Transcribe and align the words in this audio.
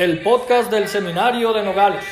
el 0.00 0.20
podcast 0.22 0.70
del 0.70 0.88
Seminario 0.88 1.52
de 1.52 1.62
Nogales. 1.62 2.06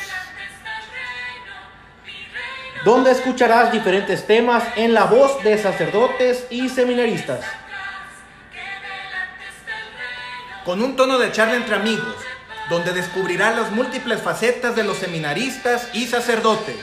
Donde 2.85 3.09
escucharás 3.09 3.71
diferentes 3.71 4.27
temas 4.27 4.63
en 4.75 4.93
la 4.93 5.05
voz 5.05 5.43
de 5.43 5.57
sacerdotes 5.57 6.45
y 6.51 6.69
seminaristas. 6.69 7.43
Con 10.63 10.83
un 10.83 10.95
tono 10.95 11.17
de 11.17 11.31
charla 11.31 11.55
entre 11.55 11.77
amigos, 11.77 12.15
donde 12.69 12.91
descubrirás 12.91 13.55
las 13.55 13.71
múltiples 13.71 14.21
facetas 14.21 14.75
de 14.75 14.83
los 14.83 14.97
seminaristas 14.97 15.89
y 15.91 16.05
sacerdotes. 16.05 16.77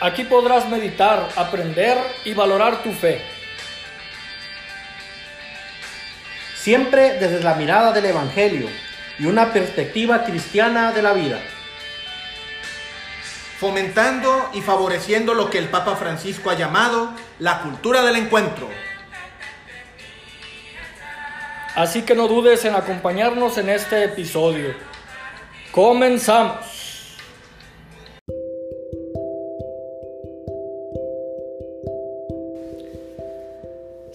Aquí 0.00 0.24
podrás 0.24 0.68
meditar, 0.68 1.28
aprender 1.36 1.96
y 2.24 2.34
valorar 2.34 2.82
tu 2.82 2.90
fe. 2.90 3.37
Siempre 6.58 7.18
desde 7.18 7.40
la 7.40 7.54
mirada 7.54 7.92
del 7.92 8.06
Evangelio 8.06 8.68
y 9.18 9.26
una 9.26 9.52
perspectiva 9.52 10.24
cristiana 10.24 10.92
de 10.92 11.02
la 11.02 11.12
vida. 11.12 11.40
Fomentando 13.58 14.50
y 14.54 14.60
favoreciendo 14.60 15.34
lo 15.34 15.50
que 15.50 15.58
el 15.58 15.68
Papa 15.68 15.96
Francisco 15.96 16.50
ha 16.50 16.54
llamado 16.54 17.12
la 17.38 17.62
cultura 17.62 18.02
del 18.02 18.16
encuentro. 18.16 18.68
Así 21.74 22.02
que 22.02 22.14
no 22.14 22.26
dudes 22.26 22.64
en 22.64 22.74
acompañarnos 22.74 23.56
en 23.58 23.68
este 23.68 24.04
episodio. 24.04 24.74
Comenzamos. 25.70 26.77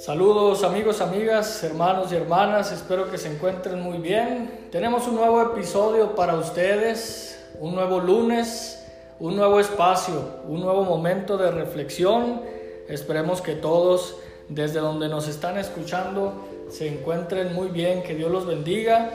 Saludos 0.04 0.66
amigos, 0.66 1.00
amigas, 1.00 1.64
hermanos 1.64 2.12
y 2.12 2.16
hermanas, 2.16 2.74
espero 2.74 3.10
que 3.10 3.18
se 3.18 3.34
encuentren 3.34 3.82
muy 3.82 4.00
bien. 4.00 4.68
Tenemos 4.70 5.08
un 5.08 5.16
nuevo 5.16 5.42
episodio 5.42 6.14
para 6.14 6.36
ustedes, 6.36 7.42
un 7.62 7.74
nuevo 7.74 8.02
lunes, 8.02 8.86
un 9.22 9.38
nuevo 9.38 9.62
espacio, 9.62 10.42
un 10.46 10.60
nuevo 10.60 10.84
momento 10.84 11.38
de 11.38 11.52
reflexión. 11.52 12.42
Esperemos 12.90 13.40
que 13.42 13.54
todos 13.54 14.18
desde 14.50 14.82
donde 14.82 15.08
nos 15.08 15.30
están 15.30 15.58
escuchando 15.58 16.34
se 16.70 16.90
encuentren 16.90 17.54
muy 17.54 17.70
bien, 17.70 18.04
que 18.04 18.14
Dios 18.14 18.30
los 18.30 18.46
bendiga. 18.46 19.12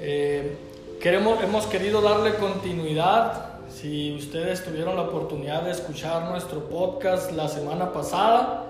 Eh, 0.00 0.56
queremos, 1.00 1.42
hemos 1.42 1.66
querido 1.66 2.00
darle 2.00 2.36
continuidad. 2.36 3.58
Si 3.68 4.14
ustedes 4.14 4.64
tuvieron 4.64 4.94
la 4.94 5.02
oportunidad 5.02 5.62
de 5.62 5.72
escuchar 5.72 6.30
nuestro 6.30 6.60
podcast 6.68 7.32
la 7.32 7.48
semana 7.48 7.92
pasada, 7.92 8.67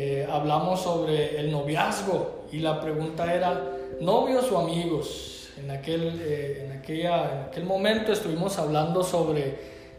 eh, 0.00 0.24
hablamos 0.30 0.80
sobre 0.80 1.40
el 1.40 1.50
noviazgo 1.50 2.44
y 2.52 2.60
la 2.60 2.80
pregunta 2.80 3.34
era, 3.34 3.60
¿novios 4.00 4.48
o 4.52 4.58
amigos? 4.58 5.48
En 5.58 5.72
aquel, 5.72 6.22
eh, 6.22 6.62
en 6.64 6.78
aquella, 6.78 7.32
en 7.32 7.40
aquel 7.48 7.64
momento 7.64 8.12
estuvimos 8.12 8.56
hablando 8.60 9.02
sobre 9.02 9.56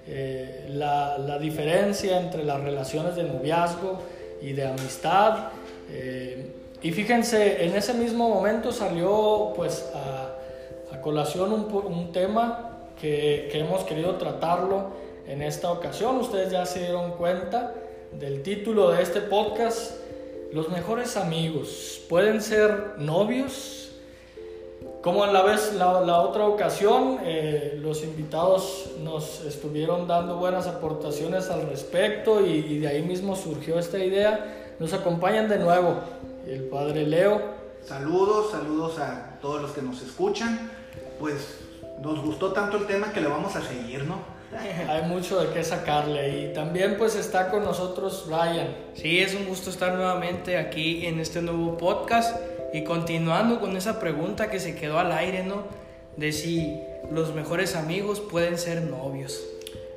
eh, 0.07 0.67
la, 0.69 1.17
la, 1.17 1.37
diferencia 1.37 2.17
entre 2.17 2.45
las 2.45 2.61
relaciones 2.61 3.17
de 3.17 3.23
noviazgo 3.23 3.99
y 4.41 4.53
de 4.53 4.67
amistad. 4.67 5.49
y 6.81 6.91
fíjense, 6.93 7.65
en 7.65 7.75
ese 7.75 7.93
mismo 7.93 8.29
momento 8.29 8.71
salió 8.71 9.51
pues 9.53 9.85
a, 9.93 10.95
a 10.95 11.01
colación 11.01 11.51
un, 11.51 11.63
un 11.73 12.13
tema 12.13 12.87
que, 13.01 13.49
que 13.51 13.59
hemos 13.59 13.83
querido 13.83 14.15
tratarlo 14.15 14.91
en 15.27 15.41
esta 15.41 15.69
ocasión. 15.69 16.15
Ustedes 16.19 16.53
ya 16.53 16.65
se 16.65 16.79
dieron 16.79 17.11
cuenta 17.17 17.73
del 18.13 18.41
título 18.41 18.91
de 18.91 19.03
este 19.03 19.21
podcast, 19.21 19.93
los 20.51 20.69
mejores 20.69 21.15
amigos 21.17 22.01
pueden 22.09 22.41
ser 22.41 22.95
novios. 22.97 23.91
Como 25.01 25.23
en 25.23 25.31
la, 25.31 25.43
vez, 25.43 25.73
la, 25.75 26.21
otra 26.21 26.45
ocasión, 26.45 27.19
eh, 27.23 27.79
los 27.81 28.03
invitados 28.03 28.91
nos 29.01 29.45
estuvieron 29.45 30.07
dando 30.07 30.35
buenas 30.35 30.67
aportaciones 30.67 31.49
al 31.49 31.69
respecto 31.69 32.45
y, 32.45 32.51
y, 32.51 32.79
de 32.79 32.87
ahí 32.89 33.01
mismo 33.01 33.35
surgió 33.35 33.79
esta 33.79 33.97
idea. 33.99 34.75
Nos 34.79 34.91
acompañan 34.93 35.47
de 35.47 35.59
nuevo 35.59 35.95
el 36.45 36.63
padre 36.63 37.05
Leo. 37.05 37.41
Saludos, 37.85 38.51
saludos 38.51 38.99
a 38.99 39.37
todos 39.41 39.61
los 39.61 39.71
que 39.71 39.81
nos 39.81 40.01
escuchan. 40.01 40.69
Pues 41.17 41.59
nos 42.01 42.21
gustó 42.21 42.51
tanto 42.51 42.77
el 42.77 42.85
tema 42.85 43.13
que 43.13 43.21
le 43.21 43.27
vamos 43.27 43.55
a 43.55 43.61
seguir, 43.61 44.03
¿no? 44.03 44.38
Hay 44.57 45.03
mucho 45.03 45.39
de 45.39 45.53
qué 45.53 45.63
sacarle 45.63 46.39
y 46.39 46.53
también 46.53 46.95
pues 46.97 47.15
está 47.15 47.49
con 47.49 47.63
nosotros 47.63 48.25
Ryan. 48.27 48.67
Sí, 48.95 49.19
es 49.19 49.35
un 49.35 49.45
gusto 49.45 49.69
estar 49.69 49.93
nuevamente 49.93 50.57
aquí 50.57 51.05
en 51.05 51.19
este 51.19 51.41
nuevo 51.41 51.77
podcast 51.77 52.35
y 52.73 52.83
continuando 52.83 53.59
con 53.59 53.77
esa 53.77 53.99
pregunta 53.99 54.49
que 54.49 54.59
se 54.59 54.75
quedó 54.75 54.97
al 54.97 55.11
aire, 55.11 55.43
¿no? 55.43 55.63
De 56.17 56.31
si 56.31 56.79
los 57.11 57.33
mejores 57.35 57.75
amigos 57.75 58.19
pueden 58.19 58.57
ser 58.57 58.81
novios. 58.81 59.43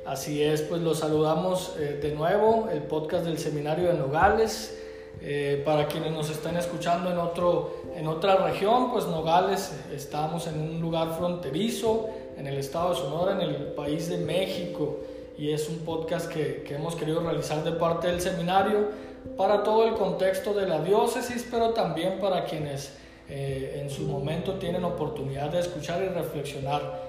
Así 0.05 0.43
es, 0.43 0.61
pues 0.61 0.81
los 0.81 0.99
saludamos 0.99 1.75
eh, 1.79 1.99
de 2.01 2.13
nuevo, 2.13 2.69
el 2.71 2.83
podcast 2.83 3.25
del 3.25 3.39
Seminario 3.39 3.87
de 3.87 3.95
Nogales. 3.95 4.79
Eh, 5.21 5.61
para 5.63 5.87
quienes 5.87 6.11
nos 6.11 6.29
están 6.29 6.57
escuchando 6.57 7.09
en, 7.09 7.17
otro, 7.17 7.83
en 7.95 8.07
otra 8.07 8.35
región, 8.35 8.91
pues 8.91 9.05
Nogales, 9.05 9.71
estamos 9.93 10.47
en 10.47 10.59
un 10.59 10.81
lugar 10.81 11.15
fronterizo, 11.17 12.09
en 12.43 12.47
el 12.47 12.57
estado 12.57 12.89
de 12.89 12.95
Sonora, 12.97 13.31
en 13.31 13.41
el 13.41 13.55
país 13.67 14.09
de 14.09 14.17
México, 14.17 14.99
y 15.37 15.51
es 15.53 15.69
un 15.69 15.77
podcast 15.79 16.29
que, 16.29 16.63
que 16.67 16.75
hemos 16.75 16.93
querido 16.93 17.21
realizar 17.21 17.63
de 17.63 17.71
parte 17.71 18.07
del 18.07 18.19
seminario 18.19 18.89
para 19.37 19.63
todo 19.63 19.87
el 19.87 19.93
contexto 19.93 20.53
de 20.53 20.67
la 20.67 20.81
diócesis, 20.81 21.47
pero 21.49 21.69
también 21.69 22.19
para 22.19 22.43
quienes 22.43 22.97
eh, 23.29 23.79
en 23.81 23.89
su 23.89 24.03
momento 24.03 24.55
tienen 24.55 24.83
oportunidad 24.83 25.51
de 25.51 25.61
escuchar 25.61 26.03
y 26.03 26.09
reflexionar. 26.09 27.01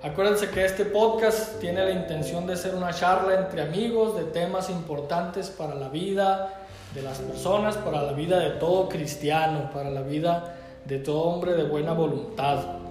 Acuérdense 0.00 0.48
que 0.48 0.64
este 0.64 0.86
podcast 0.86 1.60
tiene 1.60 1.84
la 1.84 1.90
intención 1.90 2.46
de 2.46 2.56
ser 2.56 2.74
una 2.74 2.94
charla 2.94 3.34
entre 3.40 3.60
amigos 3.60 4.16
de 4.16 4.24
temas 4.24 4.70
importantes 4.70 5.50
para 5.50 5.74
la 5.74 5.90
vida 5.90 6.64
de 6.94 7.02
las 7.02 7.18
personas, 7.18 7.76
para 7.76 8.00
la 8.00 8.12
vida 8.12 8.38
de 8.38 8.52
todo 8.52 8.88
cristiano, 8.88 9.70
para 9.70 9.90
la 9.90 10.00
vida 10.00 10.56
de 10.86 10.98
todo 10.98 11.24
hombre 11.24 11.52
de 11.52 11.64
buena 11.64 11.92
voluntad. 11.92 12.87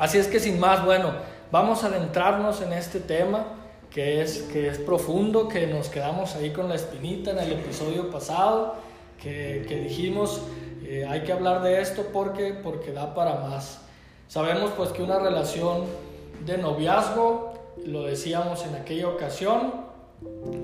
Así 0.00 0.16
es 0.18 0.26
que 0.28 0.40
sin 0.40 0.58
más, 0.58 0.84
bueno, 0.84 1.12
vamos 1.52 1.84
a 1.84 1.88
adentrarnos 1.88 2.62
en 2.62 2.72
este 2.72 3.00
tema 3.00 3.44
que 3.90 4.22
es, 4.22 4.42
que 4.44 4.66
es 4.68 4.78
profundo, 4.78 5.46
que 5.46 5.66
nos 5.66 5.90
quedamos 5.90 6.34
ahí 6.36 6.50
con 6.50 6.70
la 6.70 6.74
espinita 6.74 7.32
en 7.32 7.38
el 7.38 7.52
episodio 7.52 8.10
pasado, 8.10 8.76
que, 9.22 9.66
que 9.68 9.76
dijimos 9.76 10.40
eh, 10.90 11.06
hay 11.06 11.20
que 11.20 11.32
hablar 11.32 11.62
de 11.62 11.80
esto 11.82 12.06
porque, 12.12 12.54
porque 12.54 12.92
da 12.92 13.14
para 13.14 13.36
más. 13.36 13.82
Sabemos 14.26 14.70
pues 14.76 14.90
que 14.90 15.02
una 15.02 15.18
relación 15.18 15.84
de 16.46 16.56
noviazgo, 16.56 17.52
lo 17.84 18.04
decíamos 18.04 18.64
en 18.64 18.76
aquella 18.76 19.08
ocasión, 19.08 19.84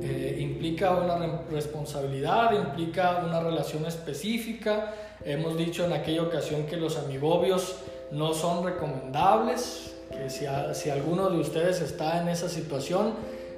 eh, 0.03 0.39
implica 0.41 0.93
una 0.93 1.43
responsabilidad, 1.51 2.53
implica 2.55 3.23
una 3.25 3.41
relación 3.41 3.85
específica. 3.85 4.95
Hemos 5.25 5.59
dicho 5.59 5.85
en 5.85 5.93
aquella 5.93 6.23
ocasión 6.23 6.65
que 6.65 6.77
los 6.77 6.97
amigobios 6.97 7.77
no 8.11 8.35
son 8.35 8.65
recomendables, 8.65 9.95
que 10.11 10.31
si, 10.31 10.47
si 10.73 10.91
alguno 10.91 11.31
de 11.31 11.39
ustedes 11.39 11.81
está 11.81 12.21
en 12.21 12.29
esa 12.29 12.49
situación, 12.49 13.15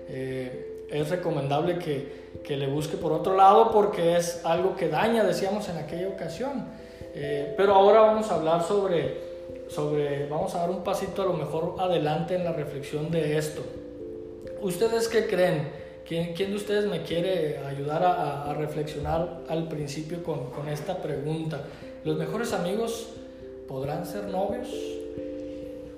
eh, 0.08 0.86
es 0.90 1.10
recomendable 1.10 1.78
que, 1.78 2.28
que, 2.42 2.56
le 2.56 2.66
busque 2.66 2.96
por 2.96 3.12
otro 3.12 3.36
lado 3.36 3.70
porque 3.70 4.16
es 4.16 4.40
algo 4.44 4.74
que 4.74 4.88
daña, 4.88 5.22
decíamos 5.22 5.68
en 5.68 5.76
aquella 5.76 6.08
ocasión. 6.08 6.66
Eh, 7.14 7.54
pero 7.56 7.74
ahora 7.74 8.00
vamos 8.00 8.30
a 8.30 8.36
hablar 8.36 8.62
sobre, 8.62 9.20
sobre, 9.68 10.26
vamos 10.28 10.54
a 10.54 10.60
dar 10.60 10.70
un 10.70 10.82
pasito 10.82 11.22
a 11.22 11.26
lo 11.26 11.34
mejor 11.34 11.74
adelante 11.78 12.34
en 12.34 12.44
la 12.44 12.52
reflexión 12.52 13.10
de 13.10 13.36
esto. 13.36 13.62
¿Ustedes 14.62 15.08
qué 15.08 15.26
creen? 15.26 15.70
¿Quién, 16.06 16.32
quién 16.32 16.50
de 16.50 16.56
ustedes 16.56 16.86
me 16.86 17.02
quiere 17.02 17.58
ayudar 17.58 18.02
a, 18.02 18.50
a 18.50 18.54
reflexionar 18.54 19.40
al 19.48 19.68
principio 19.68 20.22
con, 20.22 20.50
con 20.50 20.68
esta 20.68 20.96
pregunta? 21.02 21.60
¿Los 22.02 22.16
mejores 22.16 22.54
amigos 22.54 23.10
podrán 23.68 24.06
ser 24.06 24.24
novios? 24.24 24.68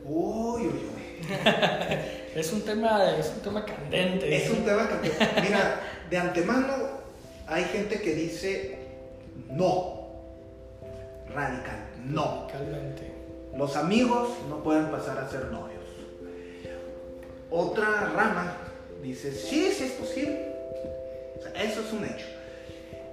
Uy, 0.04 0.62
uy, 0.62 0.66
uy. 0.66 1.00
es, 2.34 2.52
un 2.52 2.62
tema, 2.62 3.16
es 3.16 3.28
un 3.28 3.40
tema 3.40 3.64
candente. 3.64 4.36
Es 4.36 4.50
un 4.50 4.64
tema 4.64 4.88
candente. 4.88 5.28
Mira, 5.40 5.80
de 6.10 6.18
antemano 6.18 6.74
hay 7.46 7.64
gente 7.64 8.00
que 8.00 8.14
dice 8.14 8.78
no. 9.48 10.00
Radical, 11.32 11.86
no. 12.06 12.48
Radicalmente. 12.52 13.12
Los 13.56 13.76
amigos 13.76 14.30
no 14.48 14.62
pueden 14.62 14.90
pasar 14.90 15.18
a 15.18 15.28
ser 15.28 15.46
novios. 15.46 15.80
Otra 17.50 18.12
rama 18.14 18.56
dice, 19.02 19.32
sí, 19.32 19.72
sí 19.72 19.84
es 19.84 19.92
posible. 19.92 20.54
O 21.38 21.42
sea, 21.42 21.62
eso 21.62 21.80
es 21.80 21.92
un 21.92 22.04
hecho. 22.04 22.26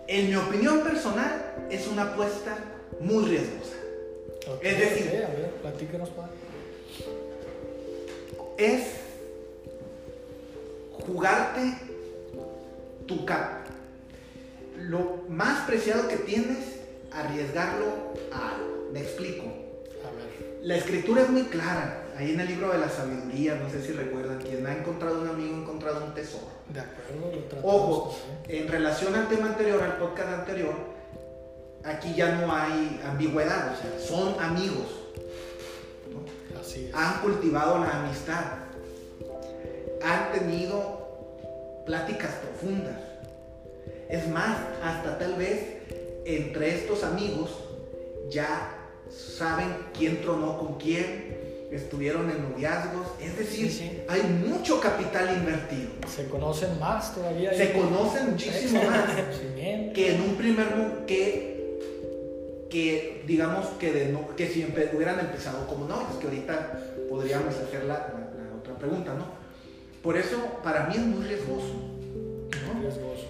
En 0.08 0.30
mi 0.30 0.36
opinión 0.36 0.82
personal, 0.82 1.68
es 1.70 1.88
una 1.88 2.04
apuesta 2.04 2.56
muy 3.00 3.26
riesgosa. 3.26 3.76
Okay, 4.56 4.72
Es 4.72 4.80
decir- 4.80 5.08
ok, 5.08 5.14
a 5.26 5.34
ver, 5.36 5.52
platícanos, 5.62 6.10
padre. 6.10 6.32
es 8.58 8.84
jugarte 11.06 11.74
tu 13.06 13.26
cap. 13.26 13.66
Lo 14.78 15.24
más 15.30 15.66
preciado 15.68 16.08
que 16.08 16.18
tienes, 16.18 16.58
arriesgarlo 17.12 17.86
a 18.32 18.56
algo. 18.56 18.90
Me 18.94 19.02
explico. 19.02 19.44
A 19.46 20.12
ver. 20.16 20.60
La 20.64 20.78
escritura 20.78 21.24
es 21.24 21.30
muy 21.30 21.44
clara. 21.44 22.04
Ahí 22.18 22.32
en 22.32 22.40
el 22.40 22.48
libro 22.48 22.72
de 22.72 22.80
la 22.80 22.90
sabiduría, 22.90 23.56
no 23.56 23.70
sé 23.70 23.82
si 23.86 23.92
recuerdan, 23.92 24.40
quien 24.40 24.66
ha 24.66 24.76
encontrado 24.76 25.22
un 25.22 25.28
amigo 25.28 25.56
ha 25.56 25.60
encontrado 25.60 26.04
un 26.06 26.14
tesoro. 26.16 26.48
De 26.74 26.80
acuerdo, 26.80 27.32
lo 27.62 27.68
Ojo, 27.68 28.18
en 28.48 28.68
relación 28.68 29.14
al 29.16 29.30
tema 29.30 29.48
anterior, 29.48 29.82
al 29.84 29.98
podcast 29.98 30.30
anterior, 30.30 30.74
aquí 31.88 32.14
ya 32.16 32.36
no 32.36 32.54
hay 32.54 33.02
ambigüedad, 33.06 33.74
o 33.74 33.82
sea, 33.82 34.08
son 34.08 34.40
amigos. 34.40 34.86
¿no? 36.12 36.60
Así 36.60 36.88
es. 36.88 36.94
Han 36.96 37.22
cultivado 37.22 37.80
la 37.80 38.00
amistad. 38.00 38.44
Han 40.04 40.32
tenido 40.32 41.84
pláticas 41.86 42.32
profundas. 42.36 42.96
Es 44.10 44.28
más, 44.30 44.58
hasta 44.84 45.18
tal 45.18 45.36
vez 45.36 45.64
entre 46.26 46.76
estos 46.76 47.04
amigos 47.04 47.50
ya 48.30 48.74
saben 49.10 49.76
quién 49.98 50.22
tronó 50.22 50.58
con 50.58 50.78
quién, 50.78 51.38
estuvieron 51.72 52.30
en 52.30 52.50
noviazgos, 52.50 53.08
es 53.22 53.38
decir, 53.38 53.70
Sí, 53.70 53.80
sí. 53.80 54.02
hay 54.08 54.22
mucho 54.24 54.80
capital 54.80 55.38
invertido. 55.38 55.90
Se 56.08 56.28
conocen 56.30 56.80
más 56.80 57.14
todavía. 57.14 57.54
Se 57.54 57.74
conocen 57.74 58.32
muchísimo 58.32 58.84
más 58.84 59.10
que 59.94 60.16
en 60.16 60.22
un 60.22 60.36
primer 60.36 61.06
que 61.06 61.57
que 62.70 63.24
digamos 63.28 63.66
que 63.80 63.92
de 63.94 64.06
no, 64.12 64.36
que 64.36 64.48
si 64.48 64.66
hubieran 64.94 65.20
empezado 65.20 65.68
como 65.68 65.86
novios, 65.88 66.16
que 66.20 66.28
ahorita 66.28 66.80
podríamos 67.10 67.56
hacer 67.56 67.84
la, 67.86 67.94
la- 67.94 68.44
la 68.50 68.56
otra 68.60 68.76
pregunta, 68.78 69.14
¿no? 69.14 69.26
Por 70.04 70.18
eso 70.18 70.38
para 70.64 70.88
mí 70.88 70.96
es 70.96 71.02
muy 71.02 71.26
riesgoso. 71.26 71.74
Muy 71.74 72.82
riesgoso. 72.82 73.26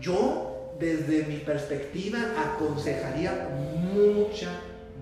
Yo 0.00 0.74
desde 0.78 1.24
mi 1.24 1.36
perspectiva 1.38 2.18
aconsejaría 2.38 3.48
mucha, 3.92 4.48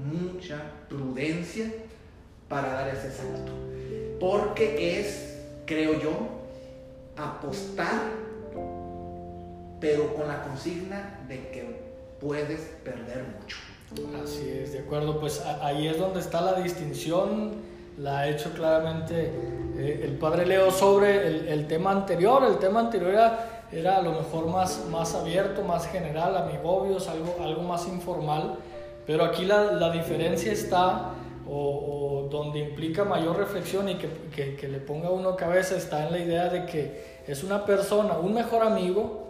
mucha 0.04 0.60
prudencia 0.88 1.70
para 2.48 2.72
dar 2.72 2.88
ese 2.88 3.10
salto, 3.12 3.52
porque 4.18 4.98
es, 4.98 5.36
creo 5.66 6.00
yo, 6.00 6.10
apostar, 7.16 8.00
pero 9.80 10.14
con 10.14 10.26
la 10.26 10.42
consigna 10.42 11.20
de 11.28 11.48
que 11.50 11.77
puedes 12.20 12.60
perder 12.84 13.24
mucho. 13.40 13.56
Así 14.22 14.48
es, 14.50 14.72
de 14.72 14.80
acuerdo. 14.80 15.18
Pues 15.18 15.42
ahí 15.62 15.86
es 15.86 15.98
donde 15.98 16.20
está 16.20 16.40
la 16.40 16.54
distinción. 16.54 17.52
La 17.98 18.20
ha 18.20 18.28
hecho 18.28 18.52
claramente 18.52 19.32
eh, 19.76 20.02
el 20.04 20.18
padre 20.18 20.46
Leo 20.46 20.70
sobre 20.70 21.52
el, 21.52 21.66
tema 21.66 21.90
anterior. 21.90 22.44
El 22.44 22.58
tema 22.58 22.80
anterior 22.80 23.10
era, 23.10 23.64
era 23.72 23.96
a 23.96 24.02
lo 24.02 24.12
mejor 24.12 24.46
más, 24.46 24.84
más 24.90 25.14
abierto, 25.14 25.62
más 25.62 25.88
general, 25.88 26.36
amigobios, 26.36 27.08
algo, 27.08 27.36
algo 27.42 27.62
más 27.62 27.88
informal. 27.88 28.56
Pero 29.06 29.24
aquí 29.24 29.44
la, 29.44 29.72
la 29.72 29.90
diferencia 29.90 30.52
está, 30.52 31.14
o, 31.48 32.28
donde 32.30 32.58
implica 32.58 33.04
mayor 33.04 33.38
reflexión 33.38 33.88
y 33.88 33.94
que, 33.94 34.08
que, 34.34 34.54
que 34.54 34.68
le 34.68 34.78
ponga 34.78 35.10
uno 35.10 35.34
cabeza, 35.34 35.76
está 35.76 36.06
en 36.06 36.12
la 36.12 36.18
idea 36.18 36.48
de 36.50 36.66
que 36.66 37.18
es 37.26 37.42
una 37.42 37.64
persona, 37.64 38.18
un 38.18 38.34
mejor 38.34 38.62
amigo, 38.62 39.28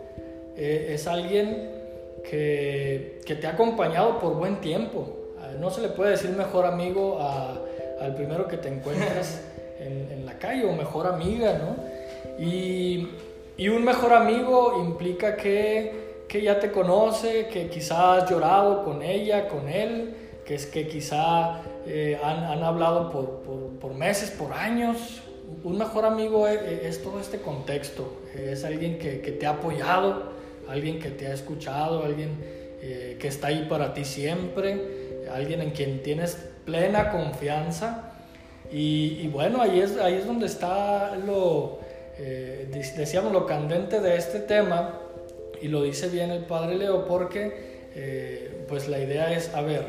eh, 0.56 0.94
es 0.94 1.06
alguien 1.06 1.77
que, 2.22 3.20
que 3.24 3.34
te 3.34 3.46
ha 3.46 3.50
acompañado 3.50 4.18
por 4.18 4.34
buen 4.34 4.56
tiempo. 4.60 5.08
Ah, 5.40 5.52
No 5.58 5.70
se 5.70 5.80
le 5.80 5.88
puede 5.88 6.12
decir 6.12 6.30
mejor 6.30 6.66
amigo 6.66 7.18
a- 7.20 7.58
al 8.00 8.14
primero 8.14 8.46
que 8.46 8.56
te 8.56 8.68
encuentras 8.68 9.42
en, 9.80 10.08
en 10.12 10.26
la 10.26 10.38
calle 10.38 10.64
o 10.64 10.72
mejor 10.72 11.06
amiga, 11.06 11.58
¿no? 11.58 11.76
Y, 12.42 13.08
y 13.56 13.68
un 13.68 13.84
mejor 13.84 14.12
amigo 14.12 14.82
implica 14.84 15.36
que, 15.36 16.24
que 16.28 16.42
ya 16.42 16.60
te 16.60 16.70
conoce, 16.70 17.48
que 17.48 17.68
quizá 17.68 18.14
has 18.14 18.30
llorado 18.30 18.84
con 18.84 19.02
ella, 19.02 19.48
con 19.48 19.68
él, 19.68 20.14
que 20.44 20.54
es 20.54 20.66
que 20.66 20.86
quizá 20.86 21.60
eh, 21.86 22.18
han, 22.22 22.44
han 22.44 22.62
hablado 22.62 23.10
por, 23.10 23.26
por- 23.40 23.68
por 23.80 23.94
meses, 23.94 24.30
por 24.30 24.52
años. 24.52 25.22
Un 25.64 25.78
mejor 25.78 26.04
amigo 26.04 26.46
es, 26.46 26.60
es 26.84 27.02
todo 27.02 27.18
este 27.20 27.38
contexto, 27.40 28.06
es 28.36 28.64
alguien 28.64 28.98
que, 28.98 29.20
que 29.22 29.32
te 29.32 29.46
ha 29.46 29.50
apoyado, 29.50 30.24
alguien 30.68 30.98
que 31.00 31.10
te 31.10 31.26
ha 31.26 31.34
escuchado, 31.34 32.04
alguien 32.04 32.30
eh, 32.82 33.16
que 33.18 33.28
está 33.28 33.48
ahí 33.48 33.66
para 33.68 33.94
ti 33.94 34.04
siempre, 34.04 35.24
alguien 35.32 35.60
en 35.60 35.70
quien 35.70 36.02
tienes 36.02 36.38
plena 36.64 37.10
confianza. 37.10 38.12
Y, 38.70 39.28
bueno, 39.28 39.62
ahí 39.62 39.80
es, 39.80 39.96
ahí 39.96 40.14
es 40.14 40.26
donde 40.26 40.46
está 40.46 41.16
lo, 41.16 41.78
eh, 42.18 42.68
de- 42.70 42.92
decíamos, 42.96 43.32
lo 43.32 43.46
candente 43.46 44.00
de 44.00 44.16
este 44.16 44.40
tema, 44.40 45.00
y 45.62 45.68
lo 45.68 45.82
dice 45.82 46.08
bien 46.08 46.30
el 46.30 46.44
padre 46.44 46.76
Leo, 46.76 47.06
porque 47.06 47.88
eh, 47.94 48.64
pues 48.68 48.86
la 48.88 48.98
idea 48.98 49.32
es, 49.32 49.54
a 49.54 49.62
ver, 49.62 49.86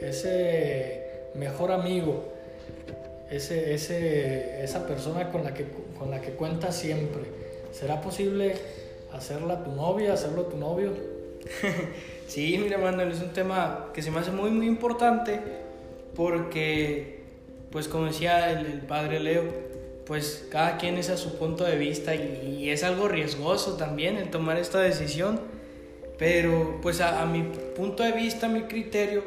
ese 0.00 1.28
mejor 1.34 1.70
amigo, 1.72 2.24
ese, 3.30 3.74
ese, 3.74 4.62
esa 4.64 4.86
persona 4.86 5.30
con 5.30 5.44
la, 5.44 5.52
que, 5.52 5.66
con 5.98 6.10
la 6.10 6.20
que 6.20 6.30
cuentas 6.30 6.74
siempre, 6.74 7.22
¿será 7.72 8.00
posible 8.00 8.54
hacerla 9.16 9.64
tu 9.64 9.72
novia, 9.72 10.12
hacerlo 10.12 10.44
tu 10.44 10.56
novio? 10.56 10.92
Sí, 12.26 12.58
mira, 12.60 12.76
Manuel, 12.76 13.12
es 13.12 13.20
un 13.20 13.32
tema 13.32 13.90
que 13.94 14.02
se 14.02 14.10
me 14.10 14.18
hace 14.18 14.32
muy, 14.32 14.50
muy 14.50 14.66
importante 14.66 15.38
porque, 16.16 17.20
pues 17.70 17.86
como 17.86 18.06
decía 18.06 18.50
el, 18.50 18.66
el 18.66 18.80
padre 18.80 19.20
Leo, 19.20 19.44
pues 20.06 20.48
cada 20.50 20.76
quien 20.76 20.98
es 20.98 21.08
a 21.08 21.16
su 21.16 21.38
punto 21.38 21.62
de 21.62 21.76
vista 21.76 22.16
y, 22.16 22.58
y 22.58 22.70
es 22.70 22.82
algo 22.82 23.06
riesgoso 23.06 23.76
también 23.76 24.16
el 24.16 24.30
tomar 24.30 24.56
esta 24.56 24.80
decisión, 24.80 25.40
pero 26.18 26.80
pues 26.82 27.00
a, 27.00 27.22
a 27.22 27.26
mi 27.26 27.44
punto 27.76 28.02
de 28.02 28.10
vista, 28.10 28.46
a 28.46 28.48
mi 28.48 28.62
criterio, 28.62 29.22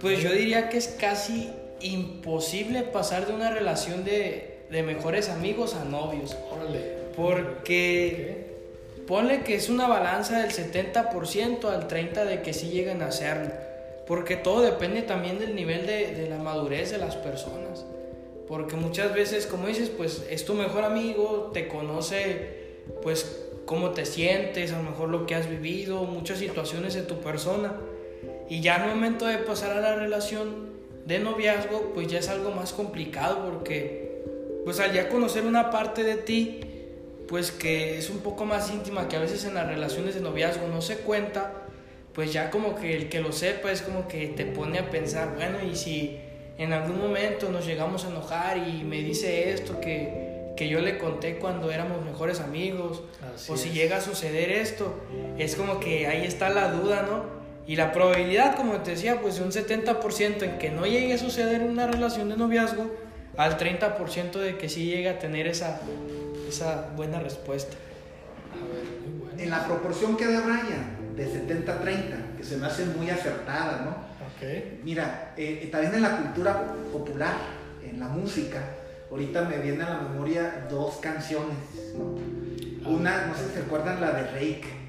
pues 0.00 0.22
yo 0.22 0.30
diría 0.30 0.68
que 0.68 0.76
es 0.76 0.88
casi 0.88 1.50
imposible 1.80 2.82
pasar 2.82 3.26
de 3.26 3.32
una 3.32 3.50
relación 3.50 4.04
de, 4.04 4.66
de 4.70 4.82
mejores 4.82 5.30
amigos 5.30 5.74
a 5.74 5.84
novios, 5.84 6.36
Órale. 6.52 6.80
porque... 7.16 8.53
Ponle 9.06 9.42
que 9.42 9.54
es 9.54 9.68
una 9.68 9.86
balanza 9.86 10.40
del 10.40 10.50
70% 10.50 11.64
al 11.66 11.88
30% 11.88 12.24
de 12.24 12.42
que 12.42 12.52
sí 12.52 12.70
lleguen 12.70 13.02
a 13.02 13.06
hacerlo. 13.06 13.50
Porque 14.06 14.36
todo 14.36 14.62
depende 14.62 15.02
también 15.02 15.38
del 15.38 15.54
nivel 15.54 15.86
de, 15.86 16.12
de 16.12 16.28
la 16.28 16.38
madurez 16.38 16.90
de 16.90 16.98
las 16.98 17.16
personas. 17.16 17.84
Porque 18.48 18.76
muchas 18.76 19.14
veces, 19.14 19.46
como 19.46 19.66
dices, 19.66 19.90
pues 19.90 20.24
es 20.30 20.44
tu 20.44 20.54
mejor 20.54 20.84
amigo, 20.84 21.50
te 21.52 21.68
conoce, 21.68 22.64
pues 23.02 23.44
cómo 23.64 23.90
te 23.90 24.04
sientes, 24.04 24.72
a 24.72 24.78
lo 24.78 24.90
mejor 24.90 25.08
lo 25.08 25.26
que 25.26 25.34
has 25.34 25.48
vivido, 25.48 26.04
muchas 26.04 26.38
situaciones 26.38 26.94
de 26.94 27.02
tu 27.02 27.20
persona. 27.20 27.74
Y 28.48 28.60
ya 28.60 28.76
al 28.76 28.88
momento 28.88 29.26
de 29.26 29.38
pasar 29.38 29.72
a 29.72 29.80
la 29.80 29.94
relación 29.94 30.74
de 31.06 31.18
noviazgo, 31.18 31.92
pues 31.94 32.08
ya 32.08 32.18
es 32.18 32.28
algo 32.28 32.50
más 32.50 32.72
complicado 32.72 33.44
porque, 33.50 34.22
pues 34.64 34.80
al 34.80 34.92
ya 34.92 35.08
conocer 35.08 35.44
una 35.44 35.70
parte 35.70 36.04
de 36.04 36.16
ti, 36.16 36.60
pues 37.28 37.50
que 37.50 37.98
es 37.98 38.10
un 38.10 38.18
poco 38.18 38.44
más 38.44 38.70
íntima 38.70 39.08
que 39.08 39.16
a 39.16 39.20
veces 39.20 39.44
en 39.44 39.54
las 39.54 39.66
relaciones 39.66 40.14
de 40.14 40.20
noviazgo 40.20 40.68
no 40.68 40.80
se 40.82 40.98
cuenta, 40.98 41.52
pues 42.12 42.32
ya 42.32 42.50
como 42.50 42.76
que 42.76 42.96
el 42.96 43.08
que 43.08 43.20
lo 43.20 43.32
sepa 43.32 43.72
es 43.72 43.82
como 43.82 44.06
que 44.08 44.28
te 44.28 44.44
pone 44.44 44.78
a 44.78 44.90
pensar, 44.90 45.34
bueno, 45.34 45.58
y 45.68 45.74
si 45.74 46.20
en 46.58 46.72
algún 46.72 46.98
momento 47.00 47.50
nos 47.50 47.66
llegamos 47.66 48.04
a 48.04 48.08
enojar 48.08 48.58
y 48.58 48.84
me 48.84 48.98
dice 48.98 49.50
esto 49.50 49.80
que, 49.80 50.52
que 50.56 50.68
yo 50.68 50.80
le 50.80 50.98
conté 50.98 51.38
cuando 51.38 51.70
éramos 51.72 52.04
mejores 52.04 52.40
amigos, 52.40 53.02
Así 53.34 53.50
o 53.50 53.56
si 53.56 53.70
es. 53.70 53.74
llega 53.74 53.96
a 53.96 54.00
suceder 54.00 54.50
esto, 54.50 54.94
es 55.38 55.56
como 55.56 55.80
que 55.80 56.06
ahí 56.06 56.24
está 56.24 56.50
la 56.50 56.70
duda, 56.70 57.02
¿no? 57.02 57.44
Y 57.66 57.76
la 57.76 57.92
probabilidad, 57.92 58.56
como 58.56 58.74
te 58.82 58.92
decía, 58.92 59.20
pues 59.22 59.36
de 59.36 59.42
un 59.42 59.50
70% 59.50 60.42
en 60.42 60.58
que 60.58 60.70
no 60.70 60.84
llegue 60.86 61.14
a 61.14 61.18
suceder 61.18 61.62
una 61.62 61.86
relación 61.86 62.28
de 62.28 62.36
noviazgo, 62.36 62.90
al 63.36 63.58
30% 63.58 64.32
de 64.32 64.58
que 64.58 64.68
sí 64.68 64.84
llegue 64.84 65.08
a 65.08 65.18
tener 65.18 65.46
esa, 65.46 65.80
esa 66.54 66.90
buena 66.96 67.18
respuesta. 67.20 67.76
A 68.52 68.64
ver, 68.72 68.84
muy 69.00 69.20
bueno. 69.20 69.42
En 69.42 69.50
la 69.50 69.66
proporción 69.66 70.16
que 70.16 70.26
da 70.26 70.40
Brian, 70.40 71.16
de 71.16 71.26
70-30, 71.26 72.36
que 72.36 72.44
se 72.44 72.56
me 72.56 72.66
hace 72.66 72.84
muy 72.86 73.10
acertada, 73.10 73.82
¿no? 73.84 73.90
Ok. 73.90 74.82
Mira, 74.84 75.34
eh, 75.36 75.68
también 75.70 75.94
en 75.94 76.02
la 76.02 76.16
cultura 76.16 76.74
popular, 76.92 77.34
en 77.82 77.98
la 77.98 78.08
música, 78.08 78.60
ahorita 79.10 79.42
me 79.42 79.58
vienen 79.58 79.82
a 79.82 79.90
la 79.90 80.00
memoria 80.00 80.66
dos 80.70 80.96
canciones, 80.96 81.56
¿no? 81.96 82.88
Una, 82.88 83.26
no 83.26 83.34
sé 83.34 83.48
si 83.48 83.54
se 83.54 83.60
acuerdan, 83.60 84.00
la 84.00 84.12
de 84.12 84.30
Rake. 84.30 84.84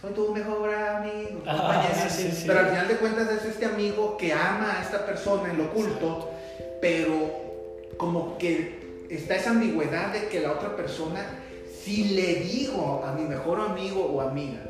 Soy 0.00 0.12
tu 0.14 0.34
mejor 0.34 0.74
amigo. 0.74 1.42
Ah, 1.46 1.86
sí, 2.08 2.30
sí. 2.32 2.44
Pero 2.46 2.58
al 2.58 2.68
final 2.70 2.88
de 2.88 2.96
cuentas 2.96 3.30
es 3.30 3.44
este 3.44 3.66
amigo 3.66 4.16
que 4.16 4.32
ama 4.32 4.78
a 4.78 4.82
esta 4.82 5.06
persona 5.06 5.50
en 5.50 5.58
lo 5.58 5.66
oculto, 5.66 6.30
pero 6.80 7.42
como 7.96 8.36
que 8.38 8.81
está 9.16 9.36
esa 9.36 9.50
ambigüedad 9.50 10.12
de 10.12 10.28
que 10.28 10.40
la 10.40 10.52
otra 10.52 10.76
persona, 10.76 11.38
si 11.82 12.04
le 12.14 12.36
digo 12.36 13.02
a 13.04 13.12
mi 13.12 13.22
mejor 13.22 13.60
amigo 13.60 14.04
o 14.06 14.20
amiga 14.20 14.60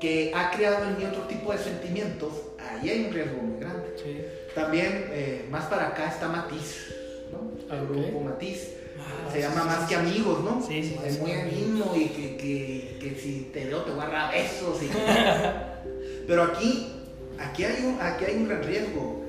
que 0.00 0.32
ha 0.34 0.50
creado 0.52 0.84
en 0.86 0.98
mí 0.98 1.04
otro 1.04 1.22
tipo 1.22 1.52
de 1.52 1.58
sentimientos, 1.58 2.32
ahí 2.58 2.88
hay 2.88 3.04
un 3.06 3.12
riesgo 3.12 3.42
muy 3.42 3.58
grande. 3.60 3.94
Sí. 4.02 4.20
También, 4.54 5.06
eh, 5.10 5.46
más 5.50 5.64
para 5.66 5.88
acá 5.88 6.06
está 6.08 6.28
Matiz, 6.28 6.94
¿no? 7.32 7.74
El 7.74 7.82
Ok. 7.82 7.88
grupo 7.90 8.20
Matiz. 8.20 8.68
Ah, 9.00 9.28
Se 9.30 9.36
sí, 9.38 9.42
llama 9.42 9.60
sí, 9.62 9.66
Más 9.66 9.88
que. 9.88 9.94
Amigos, 9.96 10.44
¿no? 10.44 10.62
Sí, 10.66 10.82
sí, 10.84 10.96
Es 11.04 11.18
muy 11.20 11.32
animo 11.32 11.94
y 11.96 12.06
que, 12.08 12.36
que, 12.36 12.98
que 13.00 13.20
si 13.20 13.50
te 13.52 13.64
veo 13.66 13.82
te 13.82 13.90
voy 13.92 14.04
a 14.04 14.30
besos. 14.30 14.82
y- 14.82 14.88
Pero 16.28 16.42
aquí 16.44 16.92
aquí 17.40 17.64
hay 17.64 17.84
un, 17.84 17.98
aquí 18.00 18.24
hay 18.24 18.36
un 18.36 18.48
gran 18.48 18.62
riesgo, 18.62 19.22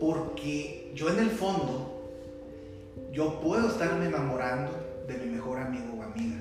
porque 0.00 0.90
yo 0.94 1.08
en 1.10 1.18
el 1.20 1.30
fondo, 1.30 1.93
yo 3.14 3.40
puedo 3.40 3.68
estarme 3.68 4.06
enamorando 4.06 4.72
de 5.06 5.14
mi 5.14 5.26
mejor 5.26 5.58
amigo 5.58 5.96
o 5.96 6.02
amiga, 6.02 6.36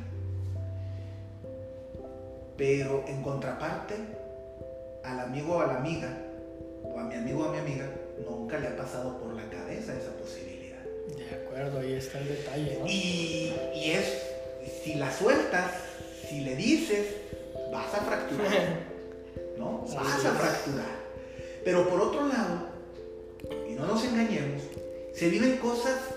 pero 2.57 3.05
en 3.07 3.21
contraparte, 3.21 3.93
al 5.03 5.19
amigo 5.19 5.57
o 5.57 5.61
a 5.61 5.67
la 5.67 5.77
amiga, 5.77 6.17
o 6.83 6.99
a 6.99 7.03
mi 7.03 7.13
amigo 7.13 7.43
o 7.43 7.49
a 7.49 7.51
mi 7.51 7.59
amiga, 7.59 7.85
nunca 8.27 8.57
le 8.57 8.69
ha 8.69 8.75
pasado 8.75 9.19
por 9.19 9.35
la 9.35 9.47
cabeza 9.49 9.93
esa 9.93 10.11
posibilidad. 10.13 10.81
De 11.15 11.35
acuerdo, 11.35 11.79
ahí 11.79 11.93
está 11.93 12.19
el 12.19 12.27
detalle, 12.29 12.79
¿no? 12.79 12.87
Y, 12.87 13.53
y 13.75 13.91
es, 13.91 14.23
si 14.83 14.95
la 14.95 15.11
sueltas, 15.11 15.73
si 16.27 16.41
le 16.41 16.55
dices, 16.55 17.05
vas 17.71 17.93
a 17.93 17.97
fracturar, 17.97 18.79
¿no? 19.59 19.85
Vas 19.93 20.25
a 20.25 20.31
fracturar. 20.31 21.03
Pero 21.63 21.87
por 21.87 22.01
otro 22.01 22.27
lado, 22.27 22.67
y 23.69 23.73
no 23.73 23.85
nos 23.85 24.03
engañemos, 24.03 24.63
se 25.13 25.29
viven 25.29 25.57
cosas, 25.57 26.12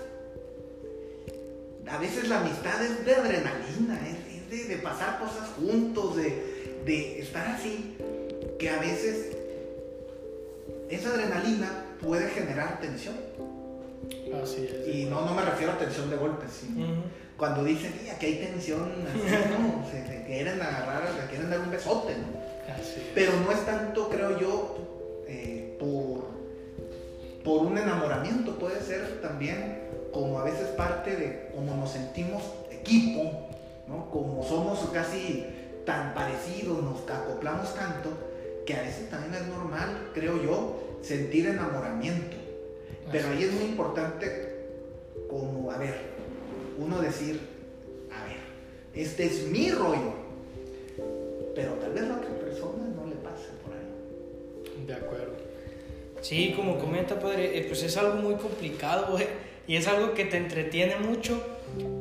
a 1.89 1.97
veces 1.97 2.27
la 2.29 2.39
amistad 2.41 2.83
es 2.83 3.05
de 3.05 3.15
adrenalina, 3.15 3.99
es, 4.07 4.35
es 4.35 4.49
de, 4.67 4.75
de 4.75 4.81
pasar 4.81 5.19
cosas 5.19 5.49
juntos, 5.57 6.15
de, 6.17 6.81
de 6.85 7.19
estar 7.21 7.47
así, 7.47 7.95
que 8.59 8.69
a 8.69 8.79
veces 8.79 9.35
esa 10.89 11.09
adrenalina 11.09 11.69
puede 12.01 12.29
generar 12.29 12.79
tensión. 12.79 13.15
Así 14.43 14.65
es. 14.65 14.95
Y 14.95 15.05
no, 15.05 15.25
no 15.25 15.33
me 15.33 15.41
refiero 15.43 15.73
a 15.73 15.77
tensión 15.77 16.09
de 16.09 16.15
golpes, 16.17 16.49
sino 16.61 16.85
cuando 17.37 17.63
dicen, 17.63 17.93
"Y 18.05 18.09
aquí 18.09 18.25
hay 18.27 18.35
tensión, 18.39 18.91
así, 19.09 19.19
¿no? 19.51 19.85
Se, 19.89 20.07
se 20.07 20.23
quieren 20.25 20.61
agarrar, 20.61 21.07
se 21.21 21.29
quieren 21.29 21.49
dar 21.49 21.59
un 21.59 21.71
besote, 21.71 22.13
¿no? 22.15 22.73
Así 22.73 22.93
es. 22.97 23.05
Pero 23.13 23.33
no 23.41 23.51
es 23.51 23.65
tanto, 23.65 24.09
creo 24.09 24.39
yo, 24.39 25.23
eh, 25.27 25.77
por, 25.79 26.25
por 27.43 27.67
un 27.67 27.77
enamoramiento, 27.77 28.57
puede 28.57 28.81
ser 28.81 29.21
también 29.21 29.79
como 30.17 30.39
a 30.39 30.43
veces 30.45 30.69
parte 30.69 31.15
de 31.15 31.49
cómo 31.53 31.75
nos 31.75 31.91
sentimos 31.91 32.41
equipo, 32.71 33.49
¿no? 33.87 34.09
Como 34.09 34.43
somos 34.43 34.79
casi 34.91 35.45
tan 35.85 36.15
parecidos, 36.15 36.81
nos 36.81 37.07
acoplamos 37.07 37.75
tanto, 37.75 38.09
que 38.65 38.73
a 38.73 38.81
veces 38.81 39.11
también 39.11 39.35
es 39.35 39.47
normal, 39.47 40.09
creo 40.15 40.41
yo, 40.41 40.97
sentir 41.03 41.45
enamoramiento. 41.45 42.35
Pero 43.11 43.29
ahí 43.29 43.43
es 43.43 43.53
muy 43.53 43.65
importante 43.65 44.65
como, 45.29 45.69
a 45.69 45.77
ver, 45.77 45.93
uno 46.79 46.99
decir, 46.99 47.39
a 48.11 48.25
ver, 48.25 48.37
este 48.95 49.25
es 49.25 49.43
mi 49.49 49.69
rollo, 49.69 50.13
pero 51.53 51.73
tal 51.73 51.93
vez 51.93 52.05
a 52.05 52.17
otra 52.17 52.39
persona 52.39 52.85
no 52.95 53.05
le 53.05 53.17
pase 53.17 53.49
por 53.63 53.71
ahí. 53.71 54.83
De 54.87 54.93
acuerdo. 54.95 55.35
Sí, 56.21 56.53
como 56.55 56.79
comenta 56.79 57.19
padre, 57.19 57.55
eh, 57.55 57.65
pues 57.67 57.83
es 57.83 57.95
algo 57.97 58.15
muy 58.15 58.33
complicado, 58.33 59.11
güey. 59.11 59.46
Y 59.67 59.75
es 59.75 59.87
algo 59.87 60.13
que 60.13 60.25
te 60.25 60.37
entretiene 60.37 60.95
mucho 60.95 61.45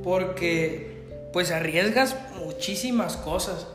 porque 0.05 0.97
pues 1.33 1.51
arriesgas 1.51 2.17
muchísimas 2.39 3.17
cosas. 3.17 3.67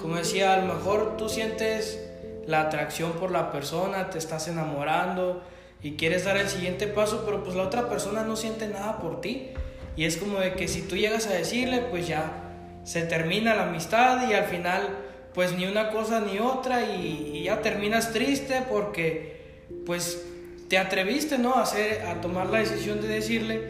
Como 0.00 0.16
decía, 0.16 0.54
a 0.54 0.58
lo 0.58 0.74
mejor 0.74 1.16
tú 1.16 1.28
sientes 1.28 1.98
la 2.46 2.62
atracción 2.62 3.12
por 3.12 3.30
la 3.30 3.50
persona, 3.52 4.10
te 4.10 4.18
estás 4.18 4.48
enamorando 4.48 5.42
y 5.82 5.92
quieres 5.92 6.24
dar 6.24 6.36
el 6.36 6.48
siguiente 6.48 6.86
paso, 6.86 7.22
pero 7.24 7.42
pues 7.44 7.56
la 7.56 7.62
otra 7.62 7.88
persona 7.88 8.22
no 8.22 8.36
siente 8.36 8.66
nada 8.66 8.98
por 8.98 9.20
ti. 9.20 9.50
Y 9.96 10.04
es 10.04 10.16
como 10.16 10.40
de 10.40 10.54
que 10.54 10.68
si 10.68 10.82
tú 10.82 10.96
llegas 10.96 11.26
a 11.26 11.32
decirle, 11.32 11.78
pues 11.90 12.06
ya 12.06 12.42
se 12.84 13.02
termina 13.02 13.54
la 13.54 13.68
amistad 13.68 14.28
y 14.28 14.34
al 14.34 14.44
final 14.44 14.88
pues 15.32 15.52
ni 15.52 15.66
una 15.66 15.90
cosa 15.90 16.20
ni 16.20 16.38
otra 16.38 16.82
y, 16.82 17.32
y 17.34 17.42
ya 17.44 17.60
terminas 17.60 18.12
triste 18.12 18.62
porque 18.68 19.64
pues 19.84 20.24
te 20.68 20.78
atreviste, 20.78 21.38
¿no? 21.38 21.54
A, 21.54 21.62
hacer, 21.62 22.02
a 22.02 22.20
tomar 22.20 22.48
la 22.48 22.58
decisión 22.58 23.00
de 23.00 23.08
decirle, 23.08 23.60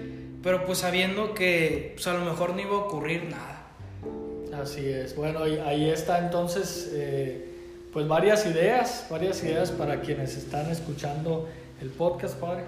pero 0.42 0.64
pues 0.64 0.78
sabiendo 0.78 1.34
que 1.34 1.92
pues 1.94 2.06
a 2.06 2.14
lo 2.14 2.24
mejor 2.24 2.54
no 2.54 2.60
iba 2.60 2.72
a 2.72 2.78
ocurrir 2.78 3.24
nada. 3.24 3.66
Así 4.62 4.88
es. 4.88 5.14
Bueno, 5.14 5.40
ahí 5.42 5.90
está 5.90 6.18
entonces, 6.18 6.90
eh, 6.92 7.88
pues 7.92 8.08
varias 8.08 8.46
ideas, 8.46 9.06
varias 9.10 9.42
ideas 9.42 9.70
para 9.70 10.00
quienes 10.00 10.36
están 10.36 10.70
escuchando 10.70 11.48
el 11.80 11.90
podcast, 11.90 12.36
padre. 12.36 12.62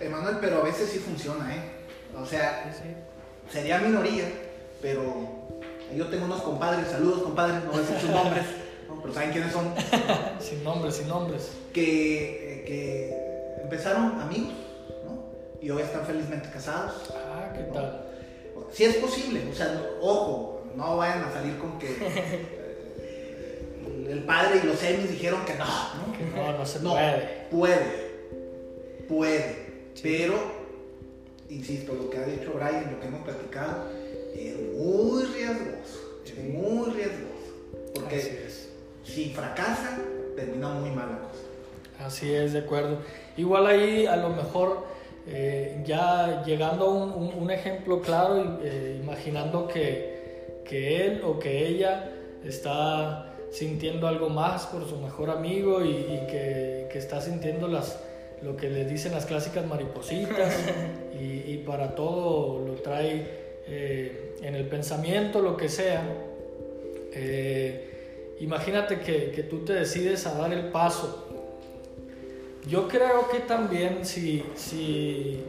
Emanuel, 0.00 0.38
pero 0.40 0.62
a 0.62 0.64
veces 0.64 0.90
sí 0.90 0.98
funciona, 0.98 1.54
¿eh? 1.54 1.60
O 2.20 2.26
sea, 2.26 2.72
sería 3.50 3.78
minoría, 3.78 4.24
pero 4.80 5.46
yo 5.96 6.06
tengo 6.06 6.24
unos 6.24 6.42
compadres, 6.42 6.88
saludos 6.88 7.22
compadres, 7.22 7.64
no 7.64 7.70
voy 7.70 7.78
a 7.78 7.82
decir 7.82 8.00
sus 8.00 8.10
nombres, 8.10 8.44
¿no? 8.88 9.00
pero 9.00 9.14
saben 9.14 9.30
quiénes 9.30 9.52
son, 9.52 9.72
Sin 10.40 10.64
nombres, 10.64 10.96
sin 10.96 11.08
nombres. 11.08 11.52
que, 11.72 12.64
que 12.66 13.21
empezaron 13.62 14.20
amigos, 14.20 14.52
¿no? 15.04 15.24
Y 15.60 15.70
hoy 15.70 15.82
están 15.82 16.04
felizmente 16.06 16.48
casados. 16.50 17.10
Ah, 17.14 17.52
¿qué 17.54 17.62
tal? 17.72 18.06
Si 18.72 18.84
es 18.84 18.96
posible, 18.96 19.42
o 19.50 19.54
sea, 19.54 19.80
ojo, 20.00 20.62
no 20.74 20.96
vayan 20.96 21.24
a 21.24 21.32
salir 21.32 21.58
con 21.58 21.78
que 21.78 21.88
eh, 22.98 24.06
el 24.08 24.24
padre 24.24 24.60
y 24.62 24.66
los 24.66 24.78
semis 24.78 25.10
dijeron 25.10 25.44
que 25.44 25.54
no, 25.54 25.64
¿no? 25.66 26.12
Que 26.16 26.24
no, 26.24 26.58
no 26.58 26.66
se 26.66 26.80
No, 26.80 26.92
puede. 26.92 27.46
puede, 27.50 28.12
puede, 29.08 29.56
pero, 30.02 30.34
insisto, 31.50 31.94
lo 31.94 32.08
que 32.10 32.18
ha 32.18 32.24
dicho 32.24 32.52
Brian, 32.54 32.90
lo 32.92 33.00
que 33.00 33.06
hemos 33.06 33.22
platicado, 33.24 33.88
es 34.34 34.56
muy 34.74 35.24
riesgoso, 35.24 36.20
es 36.24 36.38
muy 36.44 36.90
riesgoso, 36.92 37.52
porque 37.94 38.48
si 39.04 39.30
fracasa, 39.34 39.98
termina 40.34 40.68
muy 40.70 40.90
mal 40.90 41.10
la 41.10 41.18
cosa. 41.28 42.06
Así 42.06 42.32
es, 42.34 42.54
de 42.54 42.60
acuerdo. 42.60 42.98
Igual 43.36 43.66
ahí 43.66 44.06
a 44.06 44.16
lo 44.16 44.28
mejor 44.30 44.84
eh, 45.26 45.82
ya 45.84 46.42
llegando 46.44 46.86
a 46.86 46.90
un, 46.90 47.10
un- 47.12 47.34
un 47.42 47.50
ejemplo 47.50 48.00
claro, 48.00 48.58
eh, 48.62 48.98
imaginando 49.00 49.68
que, 49.68 50.60
que 50.64 51.06
él 51.06 51.22
o 51.24 51.38
que 51.38 51.66
ella 51.68 52.10
está 52.44 53.34
sintiendo 53.50 54.08
algo 54.08 54.28
más 54.28 54.66
por 54.66 54.88
su 54.88 54.96
mejor 54.96 55.30
amigo 55.30 55.84
y, 55.84 55.90
y 55.90 56.26
que, 56.28 56.88
que 56.90 56.98
está 56.98 57.20
sintiendo 57.20 57.68
las, 57.68 58.00
lo 58.42 58.56
que 58.56 58.68
le 58.68 58.84
dicen 58.84 59.12
las 59.12 59.26
clásicas 59.26 59.64
maripositas 59.66 60.58
y, 61.20 61.52
y 61.52 61.62
para 61.66 61.94
todo 61.94 62.58
lo 62.66 62.74
trae 62.74 63.26
eh, 63.68 64.36
en 64.42 64.54
el 64.56 64.66
pensamiento, 64.66 65.40
lo 65.40 65.56
que 65.56 65.68
sea. 65.68 66.02
Imagínate 68.40 68.98
que, 69.00 69.30
que 69.30 69.42
tú 69.44 69.64
te 69.64 69.72
decides 69.74 70.26
a 70.26 70.34
dar 70.36 70.52
el 70.52 70.70
paso 70.70 71.28
yo 72.68 72.88
creo 72.88 73.28
que 73.30 73.40
también 73.40 74.04
si, 74.04 74.44
si 74.54 75.40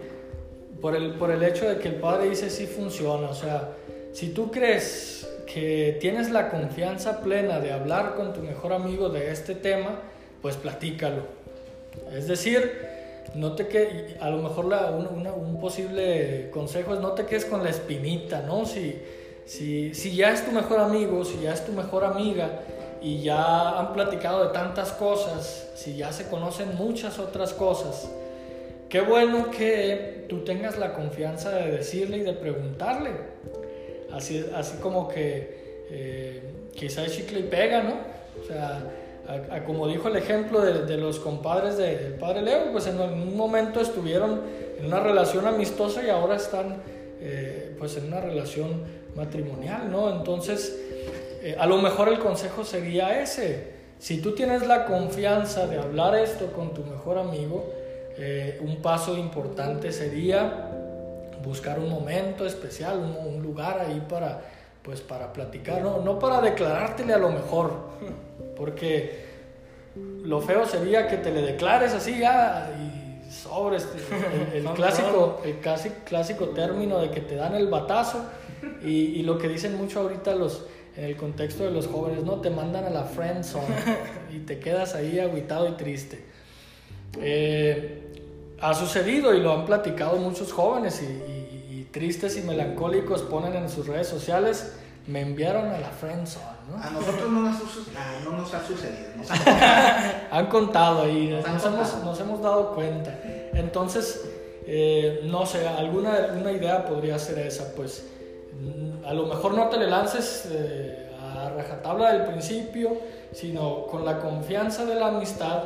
por, 0.82 0.96
el, 0.96 1.13
por 1.13 1.32
el 1.32 1.43
hecho 1.43 1.67
de 1.70 1.77
que 1.77 1.88
el 1.89 1.96
padre 1.96 2.29
dice 2.29 2.50
sí 2.50 2.65
funciona, 2.65 3.29
o 3.29 3.36
sea, 3.36 3.70
si 4.13 4.29
tú 4.29 4.51
crees 4.51 5.27
que 5.46 5.98
tienes 6.00 6.29
la 6.32 6.50
confianza 6.50 7.22
plena 7.22 7.60
de 7.60 7.72
hablar 7.72 8.15
con 8.15 8.34
tu 8.34 8.41
mejor 8.41 8.74
amigo 8.74 9.10
de 9.10 9.32
este 9.32 9.55
tema, 9.55 10.00
pues 10.41 10.55
platícalo. 10.55 11.24
Es 12.12 12.27
decir, 12.27 12.72
no 13.36 13.53
te 13.55 13.67
que 13.67 14.15
a 14.20 14.29
lo 14.29 14.38
mejor 14.38 14.65
la- 14.65 14.91
un, 14.91 15.08
una- 15.08 15.34
un 15.34 15.60
posible 15.60 16.50
consejo 16.51 16.93
es 16.93 17.00
no 17.00 17.12
te 17.12 17.25
quedes 17.25 17.46
con 17.46 17.63
la 17.63 17.70
espinita, 17.70 18.41
¿no? 18.41 18.65
Si, 18.65 19.00
si, 19.46 19.93
si 19.93 20.15
ya 20.15 20.32
es 20.32 20.46
tu 20.46 20.51
mejor 20.51 20.79
amigo, 20.79 21.24
si 21.25 21.39
ya 21.41 21.53
es 21.53 21.65
tu 21.65 21.72
mejor 21.74 22.03
amiga 22.05 22.62
y 23.04 23.22
ya 23.22 23.80
han 23.80 23.94
platicado 23.94 24.46
de 24.48 24.54
tantas 24.54 24.92
cosas, 24.94 25.70
si 25.76 25.96
ya 25.98 26.12
se 26.14 26.28
conocen 26.30 26.76
muchas 26.76 27.20
otras 27.20 27.54
cosas, 27.54 28.10
qué 28.90 29.02
bueno 29.02 29.52
que 29.52 30.26
tú 30.30 30.44
tengas 30.46 30.78
la 30.78 30.94
confianza 30.94 31.52
de 31.52 31.72
decirle 31.72 32.18
y 32.18 32.22
de 32.22 32.34
preguntarle. 32.34 33.12
Así, 34.14 34.46
así 34.56 34.78
como 34.78 35.08
que 35.08 35.86
eh, 35.90 36.42
quizá 36.76 37.04
es 37.06 37.16
chicle 37.16 37.40
y 37.40 37.44
pega, 37.44 37.82
¿no? 37.84 37.96
O 38.42 38.48
sea, 38.48 38.82
a- 39.28 39.56
a 39.56 39.64
como 39.66 39.88
dijo 39.88 40.08
el 40.08 40.16
ejemplo 40.16 40.62
de, 40.62 40.86
de 40.86 40.98
los 40.98 41.20
compadres 41.20 41.78
de- 41.78 41.98
del 41.98 42.14
padre 42.14 42.42
Leo, 42.42 42.72
pues 42.72 42.88
en 42.88 43.00
un 43.00 43.36
momento 43.36 43.82
estuvieron 43.82 44.42
en 44.80 44.86
una 44.86 45.00
relación 45.00 45.46
amistosa 45.48 46.04
y 46.06 46.10
ahora 46.10 46.36
están 46.36 46.82
eh, 47.22 47.76
pues 47.80 47.96
en 47.98 48.06
una 48.08 48.20
relación 48.22 48.84
matrimonial, 49.16 49.90
¿no? 49.92 50.10
Entonces, 50.12 50.78
eh, 51.44 51.58
a 51.60 51.66
lo 51.66 51.78
mejor 51.78 52.08
el 52.08 52.20
consejo 52.20 52.64
sería 52.64 53.22
ese. 53.22 53.74
Si 54.00 54.22
tú 54.22 54.34
tienes 54.34 54.66
la 54.66 54.86
confianza 54.86 55.68
de 55.68 55.78
hablar 55.78 56.16
esto 56.16 56.54
con 56.54 56.74
tu 56.74 56.86
mejor 56.86 57.18
amigo, 57.18 57.70
eh, 58.18 58.58
un 58.62 58.82
paso 58.82 59.18
importante 59.18 59.92
sería 59.92 60.70
buscar 61.44 61.80
un 61.80 61.90
momento 61.90 62.46
especial, 62.46 62.98
un, 62.98 63.36
un 63.36 63.44
lugar 63.44 63.82
ahí 63.82 64.02
para, 64.08 64.42
pues, 64.82 65.02
para 65.02 65.34
platicar, 65.34 65.82
¿no? 65.82 66.00
no 66.00 66.18
para 66.18 66.40
declarártele 66.40 67.14
a 67.14 67.18
lo 67.18 67.30
mejor, 67.30 67.74
porque 68.56 69.26
lo 70.24 70.40
feo 70.40 70.66
sería 70.66 71.10
que 71.10 71.18
te 71.18 71.30
le 71.30 71.42
declares 71.42 71.94
así 71.94 72.20
ya 72.20 72.72
y 72.80 73.30
sobre 73.30 73.78
este, 73.78 73.98
el, 74.54 74.64
clásico, 74.76 75.42
el 75.44 75.60
casi, 75.60 75.90
clásico 76.06 76.50
término 76.50 77.00
de 77.00 77.12
que 77.12 77.20
te 77.20 77.36
dan 77.36 77.54
el 77.54 77.68
batazo 77.68 78.24
y, 78.82 78.92
y 78.92 79.24
lo 79.24 79.38
que 79.38 79.50
dicen 79.50 79.76
mucho 79.76 80.00
ahorita 80.00 80.36
los, 80.36 80.68
en 80.96 81.06
el 81.06 81.16
contexto 81.18 81.64
de 81.64 81.72
los 81.72 81.88
jóvenes, 81.88 82.24
¿no? 82.24 82.42
Te 82.42 82.50
mandan 82.50 82.86
a 82.86 82.90
la 82.90 83.04
friend 83.04 83.44
zone 83.44 83.76
y 84.34 84.40
te 84.40 84.60
quedas 84.60 84.96
ahí 84.96 85.20
agüitado 85.20 85.68
y 85.70 85.72
triste. 85.74 86.24
Eh, 87.22 88.56
ha 88.60 88.74
sucedido 88.74 89.34
y 89.34 89.42
lo 89.42 89.54
han 89.54 89.66
platicado 89.66 90.18
muchos 90.18 90.52
jóvenes 90.54 91.02
y, 91.02 91.76
y 91.76 91.88
tristes 91.92 92.38
y 92.38 92.42
melancólicos 92.42 93.22
ponen 93.24 93.56
en 93.56 93.70
sus 93.70 93.88
redes 93.88 94.08
sociales 94.08 94.74
me 95.08 95.22
enviaron 95.22 95.68
a 95.70 95.80
la 95.80 95.90
friendzone, 95.90 96.46
¿no? 96.70 96.82
A 96.82 96.90
nosotros 96.90 97.30
no 97.30 97.42
nos, 97.42 97.56
ah, 97.98 98.20
no 98.24 98.32
nos 98.38 98.54
ha 98.54 98.66
sucedido. 98.66 99.10
Nos 99.18 99.32
han, 99.48 100.28
han 100.32 100.46
contado 100.48 101.04
ahí, 101.04 101.28
Nos 101.28 101.46
nos, 101.48 101.66
hemos, 101.66 101.90
contado. 101.90 102.06
nos 102.06 102.20
hemos 102.22 102.42
dado 102.42 102.74
cuenta. 102.74 103.20
Entonces, 103.54 104.24
eh, 104.66 105.22
no 105.26 105.46
sé, 105.46 105.68
alguna 105.68 106.30
una 106.40 106.52
idea 106.52 106.86
podría 106.86 107.20
ser 107.20 107.40
esa, 107.40 107.76
pues 107.76 108.06
a 109.06 109.14
lo 109.14 109.26
mejor 109.26 109.54
no 109.54 109.70
te 109.70 109.78
le 109.78 109.88
lances 109.88 110.48
eh, 110.52 111.10
a 111.20 111.50
rajatabla 111.50 112.14
del 112.14 112.26
principio, 112.26 112.98
sino 113.34 113.86
con 113.88 114.06
la 114.06 114.20
confianza 114.20 114.86
de 114.86 114.96
la 114.96 115.08
amistad 115.08 115.64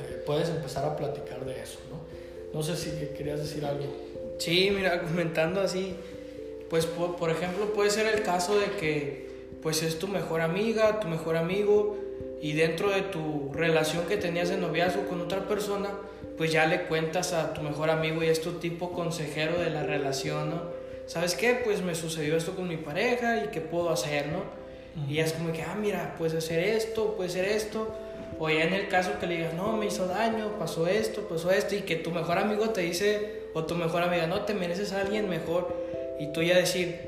eh, 0.00 0.22
puedes 0.26 0.48
empezar 0.48 0.84
a 0.84 0.96
platicar 0.96 1.44
de 1.44 1.60
eso, 1.60 1.78
¿no? 1.90 2.02
No 2.52 2.62
sé 2.62 2.76
si 2.76 2.90
querías 3.16 3.40
decir 3.40 3.64
algo. 3.64 3.84
Sí, 4.38 4.70
mira, 4.74 5.02
comentando 5.02 5.60
así, 5.60 5.94
pues 6.68 6.86
por, 6.86 7.30
ejemplo 7.30 7.72
puede 7.72 7.90
ser 7.90 8.06
el 8.06 8.22
caso 8.22 8.58
de 8.58 8.66
que 8.72 9.30
pues 9.62 9.82
es 9.82 9.98
tu 9.98 10.08
mejor 10.08 10.40
amiga, 10.40 11.00
tu 11.00 11.08
mejor 11.08 11.36
amigo 11.36 11.96
y 12.40 12.54
dentro 12.54 12.90
de 12.90 13.02
tu 13.02 13.50
relación 13.52 14.04
que 14.06 14.16
tenías 14.16 14.48
de 14.48 14.56
noviazgo 14.56 15.06
con 15.06 15.20
otra 15.20 15.46
persona, 15.46 15.90
pues 16.36 16.50
ya 16.50 16.66
le 16.66 16.84
cuentas 16.84 17.32
a 17.32 17.54
tu 17.54 17.62
mejor 17.62 17.90
amigo 17.90 18.22
y 18.22 18.28
es 18.28 18.40
tu 18.40 18.54
tipo 18.54 18.92
consejero 18.92 19.58
de 19.60 19.70
la 19.70 19.84
relación, 19.84 20.50
¿no? 20.50 20.81
¿Sabes 21.06 21.34
qué? 21.34 21.60
Pues 21.64 21.82
me 21.82 21.94
sucedió 21.94 22.36
esto 22.36 22.54
con 22.54 22.68
mi 22.68 22.76
pareja 22.76 23.44
y 23.44 23.48
qué 23.48 23.60
puedo 23.60 23.90
hacer, 23.90 24.26
¿no? 24.28 24.42
Y 25.08 25.18
es 25.18 25.32
como 25.32 25.52
que, 25.52 25.62
ah, 25.62 25.74
mira, 25.78 26.14
puedes 26.18 26.34
hacer 26.34 26.60
esto, 26.60 27.14
puedes 27.16 27.32
hacer 27.32 27.46
esto. 27.46 27.94
O 28.38 28.48
ya 28.50 28.64
en 28.64 28.72
el 28.74 28.88
caso 28.88 29.12
que 29.20 29.26
le 29.26 29.36
digas, 29.36 29.54
no, 29.54 29.72
me 29.76 29.86
hizo 29.86 30.06
daño, 30.06 30.58
pasó 30.58 30.86
esto, 30.86 31.22
pasó 31.28 31.50
esto, 31.50 31.74
y 31.74 31.80
que 31.82 31.96
tu 31.96 32.10
mejor 32.10 32.38
amigo 32.38 32.70
te 32.70 32.80
dice, 32.82 33.42
o 33.54 33.64
tu 33.64 33.74
mejor 33.74 34.02
amiga, 34.02 34.26
no, 34.26 34.42
te 34.42 34.54
mereces 34.54 34.92
a 34.92 35.00
alguien 35.00 35.28
mejor. 35.28 35.74
Y 36.18 36.32
tú 36.32 36.42
ya 36.42 36.56
decir, 36.56 36.98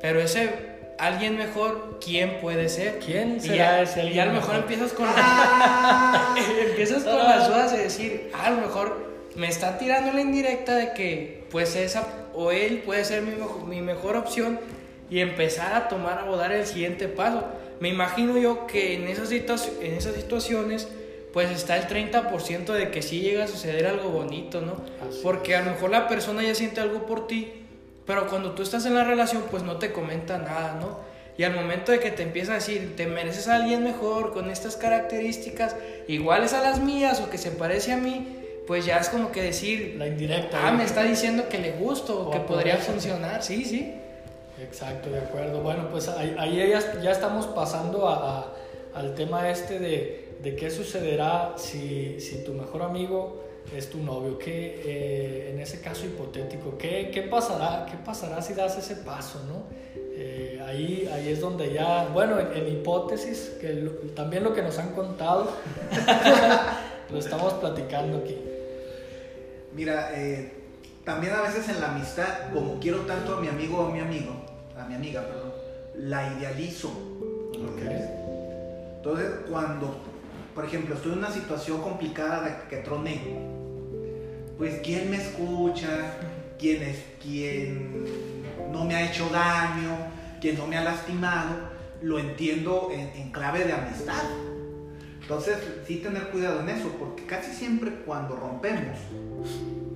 pero 0.00 0.20
ese 0.20 0.50
alguien 0.98 1.36
mejor, 1.36 1.98
¿quién 2.04 2.38
puede 2.40 2.68
ser? 2.68 2.98
¿Quién 3.00 3.36
Y 3.36 3.40
será 3.40 3.56
ya, 3.56 3.82
ese 3.82 4.00
alguien 4.00 4.16
y 4.16 4.20
a 4.20 4.26
lo 4.26 4.32
mejor 4.32 4.48
mejor? 4.54 4.62
empiezas 4.62 4.92
con, 4.92 5.06
Ah, 5.08 6.34
empiezas 6.68 7.02
con 7.04 7.16
las 7.18 7.48
dudas 7.48 7.72
de 7.72 7.78
decir, 7.78 8.30
"Ah, 8.34 8.46
a 8.46 8.50
lo 8.50 8.60
mejor 8.60 9.13
me 9.36 9.48
está 9.48 9.78
tirando 9.78 10.12
la 10.12 10.20
indirecta 10.20 10.76
de 10.76 10.92
que, 10.92 11.44
pues 11.50 11.74
esa, 11.76 12.06
o 12.34 12.50
él 12.50 12.82
puede 12.84 13.04
ser 13.04 13.22
mi, 13.22 13.32
mi 13.66 13.80
mejor 13.82 14.16
opción 14.16 14.60
y 15.10 15.20
empezar 15.20 15.74
a 15.74 15.88
tomar 15.88 16.26
o 16.28 16.36
dar 16.36 16.52
el 16.52 16.66
siguiente 16.66 17.08
paso. 17.08 17.44
Me 17.80 17.88
imagino 17.88 18.38
yo 18.38 18.66
que 18.66 18.94
en 18.94 19.08
esas, 19.08 19.30
situa- 19.30 19.60
en 19.82 19.94
esas 19.94 20.14
situaciones, 20.14 20.88
pues 21.32 21.50
está 21.50 21.76
el 21.76 21.86
30% 21.88 22.72
de 22.72 22.90
que 22.90 23.02
sí 23.02 23.20
llega 23.20 23.44
a 23.44 23.48
suceder 23.48 23.86
algo 23.86 24.10
bonito, 24.10 24.60
¿no? 24.60 24.76
Así 25.08 25.20
Porque 25.22 25.56
a 25.56 25.62
lo 25.62 25.72
mejor 25.72 25.90
la 25.90 26.06
persona 26.08 26.42
ya 26.42 26.54
siente 26.54 26.80
algo 26.80 27.06
por 27.06 27.26
ti, 27.26 27.52
pero 28.06 28.28
cuando 28.28 28.52
tú 28.52 28.62
estás 28.62 28.86
en 28.86 28.94
la 28.94 29.02
relación, 29.04 29.42
pues 29.50 29.62
no 29.64 29.78
te 29.78 29.90
comenta 29.92 30.38
nada, 30.38 30.76
¿no? 30.80 31.00
Y 31.36 31.42
al 31.42 31.52
momento 31.54 31.90
de 31.90 31.98
que 31.98 32.12
te 32.12 32.22
empieza 32.22 32.52
a 32.52 32.56
decir, 32.56 32.94
te 32.96 33.06
mereces 33.08 33.48
a 33.48 33.56
alguien 33.56 33.82
mejor, 33.82 34.32
con 34.32 34.48
estas 34.50 34.76
características, 34.76 35.74
iguales 36.06 36.52
a 36.52 36.60
las 36.62 36.78
mías 36.80 37.20
o 37.20 37.30
que 37.30 37.38
se 37.38 37.50
parece 37.50 37.92
a 37.92 37.96
mí, 37.96 38.28
pues 38.66 38.84
ya 38.86 38.98
es 38.98 39.08
como 39.08 39.30
que 39.32 39.42
decir, 39.42 39.96
La 39.98 40.06
indirecta. 40.06 40.58
ah, 40.66 40.70
¿no? 40.70 40.78
me 40.78 40.84
está 40.84 41.02
diciendo 41.02 41.48
que 41.48 41.58
le 41.58 41.72
gusto 41.72 42.28
o 42.28 42.30
que 42.30 42.40
podría 42.40 42.76
funcionar, 42.78 43.42
sí, 43.42 43.64
sí. 43.64 43.94
Exacto, 44.62 45.10
de 45.10 45.18
acuerdo. 45.18 45.60
Bueno, 45.60 45.88
pues 45.90 46.08
ahí, 46.08 46.34
ahí 46.38 46.56
ya, 46.70 47.00
ya 47.02 47.10
estamos 47.10 47.46
pasando 47.48 48.08
a- 48.08 48.38
a- 48.40 48.52
al 48.94 49.14
tema 49.14 49.50
este 49.50 49.78
de, 49.80 50.36
de 50.42 50.54
qué 50.56 50.70
sucederá 50.70 51.54
si, 51.56 52.20
si 52.20 52.44
tu 52.44 52.52
mejor 52.54 52.82
amigo 52.82 53.42
es 53.76 53.90
tu 53.90 53.98
novio. 53.98 54.38
¿Qué, 54.38 54.80
eh, 54.84 55.50
en 55.52 55.60
ese 55.60 55.80
caso 55.80 56.06
hipotético, 56.06 56.78
¿qué, 56.78 57.10
qué, 57.12 57.22
pasará, 57.22 57.86
¿qué 57.90 57.96
pasará 58.04 58.40
si 58.42 58.54
das 58.54 58.78
ese 58.78 58.96
paso? 58.96 59.40
¿no? 59.48 59.64
Eh, 60.16 60.60
ahí, 60.64 61.10
ahí 61.12 61.30
es 61.30 61.40
donde 61.40 61.72
ya, 61.72 62.08
bueno, 62.12 62.38
en, 62.38 62.52
en 62.56 62.68
hipótesis, 62.72 63.56
que 63.60 63.72
lo- 63.72 63.90
también 64.14 64.44
lo 64.44 64.54
que 64.54 64.62
nos 64.62 64.78
han 64.78 64.90
contado, 64.92 65.50
lo 67.10 67.18
estamos 67.18 67.54
platicando 67.54 68.18
aquí. 68.18 68.36
Mira, 69.74 70.10
eh, 70.14 70.52
también 71.04 71.32
a 71.34 71.42
veces 71.42 71.68
en 71.68 71.80
la 71.80 71.90
amistad, 71.90 72.52
como 72.52 72.78
quiero 72.78 73.00
tanto 73.00 73.36
a 73.36 73.40
mi 73.40 73.48
amigo 73.48 73.78
o 73.78 73.88
a 73.88 73.92
mi 73.92 73.98
amigo, 73.98 74.32
a 74.78 74.84
mi 74.84 74.94
amiga, 74.94 75.26
perdón, 75.26 75.52
la 75.96 76.32
idealizo. 76.34 76.92
Entonces, 78.96 79.30
cuando, 79.50 80.00
por 80.54 80.64
ejemplo, 80.64 80.94
estoy 80.94 81.12
en 81.12 81.18
una 81.18 81.30
situación 81.30 81.82
complicada 81.82 82.42
de 82.42 82.68
que 82.70 82.76
troné, 82.82 83.20
pues 84.56 84.80
quién 84.82 85.10
me 85.10 85.16
escucha, 85.16 86.14
quién 86.58 86.82
es 86.82 86.98
quien 87.20 88.04
no 88.70 88.84
me 88.84 88.94
ha 88.94 89.10
hecho 89.10 89.28
daño, 89.30 89.96
quien 90.40 90.56
no 90.56 90.66
me 90.68 90.78
ha 90.78 90.84
lastimado, 90.84 91.54
lo 92.00 92.18
entiendo 92.18 92.90
en, 92.92 93.08
en 93.20 93.32
clave 93.32 93.64
de 93.64 93.72
amistad. 93.72 94.22
Entonces, 95.24 95.56
sí 95.86 95.96
tener 95.96 96.28
cuidado 96.28 96.60
en 96.60 96.68
eso, 96.68 96.90
porque 96.98 97.24
casi 97.24 97.50
siempre 97.50 97.90
cuando 98.04 98.36
rompemos, 98.36 98.98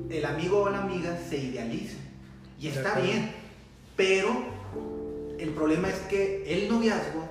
el 0.08 0.24
amigo 0.24 0.62
o 0.62 0.70
la 0.70 0.80
amiga 0.84 1.18
se 1.28 1.36
idealiza. 1.36 1.98
Y 2.58 2.68
está 2.68 2.98
bien, 2.98 3.30
pero 3.94 4.30
el 5.38 5.50
problema 5.50 5.90
es 5.90 5.96
que 6.08 6.44
el 6.46 6.70
noviazgo 6.70 7.28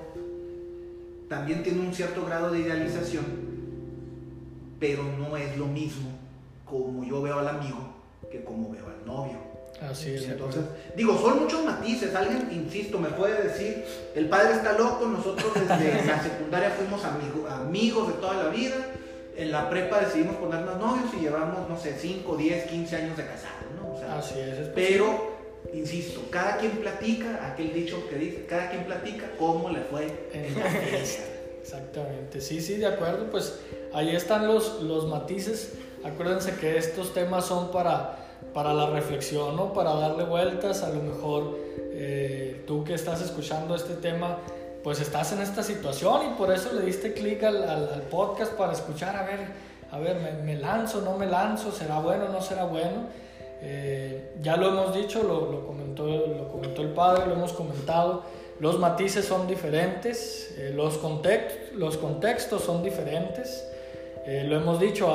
también 1.28 1.64
tiene 1.64 1.80
un 1.80 1.92
cierto 1.92 2.24
grado 2.24 2.52
de 2.52 2.60
idealización, 2.60 3.24
pero 4.78 5.02
no 5.18 5.36
es 5.36 5.58
lo 5.58 5.66
mismo 5.66 6.08
como 6.64 7.02
yo 7.02 7.20
veo 7.20 7.40
al 7.40 7.48
amigo 7.48 7.78
que 8.30 8.44
como 8.44 8.70
veo 8.70 8.86
al 8.86 9.04
novio. 9.04 9.47
Así 9.80 10.14
es. 10.14 10.24
Entonces, 10.24 10.62
digo, 10.96 11.16
son 11.18 11.40
muchos 11.44 11.64
matices. 11.64 12.14
Alguien, 12.14 12.48
insisto, 12.52 12.98
me 12.98 13.10
puede 13.10 13.42
decir, 13.44 13.84
el 14.14 14.28
padre 14.28 14.54
está 14.54 14.72
loco, 14.72 15.06
nosotros 15.06 15.52
desde 15.54 16.04
la 16.06 16.22
secundaria 16.22 16.70
fuimos 16.70 17.04
amigo- 17.04 17.46
amigos 17.48 18.08
de 18.08 18.14
toda 18.14 18.34
la 18.44 18.48
vida, 18.50 18.74
en 19.36 19.52
la 19.52 19.70
prepa 19.70 20.00
decidimos 20.00 20.36
ponernos 20.36 20.78
novios 20.78 21.06
y 21.16 21.20
llevamos, 21.20 21.68
no 21.68 21.78
sé, 21.78 21.94
5, 21.96 22.36
10, 22.36 22.64
15 22.70 22.96
años 22.96 23.16
de 23.16 23.24
casados, 23.24 23.70
¿no? 23.80 23.92
O 23.94 23.98
sea, 23.98 24.18
Así 24.18 24.34
es. 24.40 24.58
es 24.58 24.68
pero, 24.74 25.36
insisto, 25.72 26.22
cada 26.30 26.56
quien 26.56 26.72
platica, 26.78 27.52
aquel 27.52 27.72
dicho 27.72 28.02
que 28.08 28.16
dice, 28.16 28.46
cada 28.46 28.70
quien 28.70 28.82
platica 28.84 29.26
cómo 29.38 29.70
le 29.70 29.80
fue 29.82 30.28
en 30.32 30.58
la 30.58 30.66
fiesta. 30.68 31.22
Exactamente, 31.62 32.40
sí, 32.40 32.60
sí, 32.60 32.76
de 32.78 32.86
acuerdo, 32.86 33.30
pues 33.30 33.60
ahí 33.92 34.14
están 34.16 34.46
los, 34.48 34.82
los 34.82 35.06
matices. 35.06 35.74
Acuérdense 36.04 36.54
que 36.54 36.76
estos 36.78 37.12
temas 37.14 37.44
son 37.46 37.70
para, 37.70 38.16
para 38.58 38.72
la 38.74 38.86
reflexión, 38.86 39.54
¿no? 39.54 39.72
Para 39.72 39.94
darle 39.94 40.24
vueltas, 40.24 40.82
a 40.82 40.88
lo 40.88 41.00
mejor 41.10 41.56
eh, 41.92 42.64
tú 42.66 42.82
que 42.82 42.94
estás 42.94 43.20
escuchando 43.22 43.76
este 43.76 43.94
tema, 43.94 44.38
pues 44.82 45.00
estás 45.00 45.30
en 45.32 45.40
esta 45.40 45.62
situación 45.62 46.16
y 46.26 46.38
por 46.38 46.52
eso 46.52 46.72
le 46.72 46.82
diste 46.82 47.12
clic 47.12 47.40
al, 47.44 47.62
al- 47.62 47.88
al 47.96 48.02
podcast 48.16 48.52
para 48.54 48.72
escuchar, 48.72 49.14
a 49.16 49.22
ver, 49.22 49.40
a 49.92 49.98
ver, 50.00 50.16
¿me, 50.24 50.32
me 50.42 50.56
lanzo, 50.60 51.02
no 51.02 51.16
me 51.16 51.26
lanzo? 51.26 51.70
¿Será 51.70 52.00
bueno, 52.00 52.24
no 52.30 52.40
será 52.42 52.64
bueno? 52.64 52.98
Eh, 53.62 54.32
ya 54.42 54.56
lo 54.56 54.68
hemos 54.68 54.92
dicho, 54.94 55.22
lo, 55.22 55.52
lo 55.52 55.64
comentó, 55.64 56.06
lo 56.08 56.48
comentó 56.48 56.82
el 56.82 56.88
padre, 56.90 57.26
lo 57.26 57.34
hemos 57.34 57.52
comentado. 57.52 58.22
Los 58.60 58.78
matices 58.80 59.24
son 59.24 59.46
diferentes, 59.46 60.52
eh, 60.58 60.72
los, 60.74 61.00
context- 61.00 61.72
los 61.74 61.96
contextos 61.96 62.62
son 62.64 62.82
diferentes. 62.82 63.64
Eh, 64.28 64.44
lo 64.46 64.56
hemos 64.56 64.78
dicho, 64.78 65.10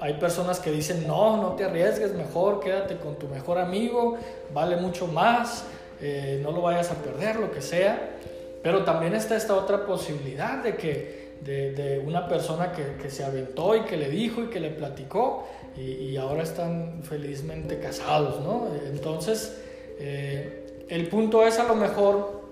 hay 0.00 0.14
personas 0.14 0.58
que 0.58 0.72
dicen, 0.72 1.06
no, 1.06 1.36
no 1.36 1.52
te 1.54 1.62
arriesgues, 1.62 2.14
mejor 2.14 2.58
quédate 2.58 2.96
con 2.96 3.14
tu 3.16 3.28
mejor 3.28 3.58
amigo, 3.58 4.18
vale 4.52 4.74
mucho 4.74 5.06
más, 5.06 5.66
eh, 6.00 6.40
no 6.42 6.50
lo 6.50 6.60
vayas 6.60 6.90
a 6.90 6.96
perder, 6.96 7.36
lo 7.36 7.52
que 7.52 7.62
sea. 7.62 8.16
Pero 8.60 8.82
también 8.82 9.14
está 9.14 9.36
esta 9.36 9.54
otra 9.54 9.86
posibilidad 9.86 10.64
de 10.64 10.74
que 10.74 11.30
de, 11.42 12.02
una 12.04 12.26
persona 12.26 12.72
que, 12.72 12.96
que 13.00 13.08
se 13.08 13.22
aventó 13.22 13.76
y 13.76 13.82
que 13.82 13.96
le 13.96 14.10
dijo 14.10 14.42
y 14.42 14.46
que 14.48 14.58
le 14.58 14.70
platicó 14.70 15.46
y, 15.76 15.82
y 15.82 16.16
ahora 16.16 16.42
están 16.42 17.04
felizmente 17.04 17.78
casados, 17.78 18.40
¿no? 18.40 18.66
Entonces, 18.92 19.62
eh, 20.00 20.86
el 20.88 21.06
punto 21.06 21.46
es 21.46 21.60
a 21.60 21.68
lo 21.68 21.76
mejor, 21.76 22.42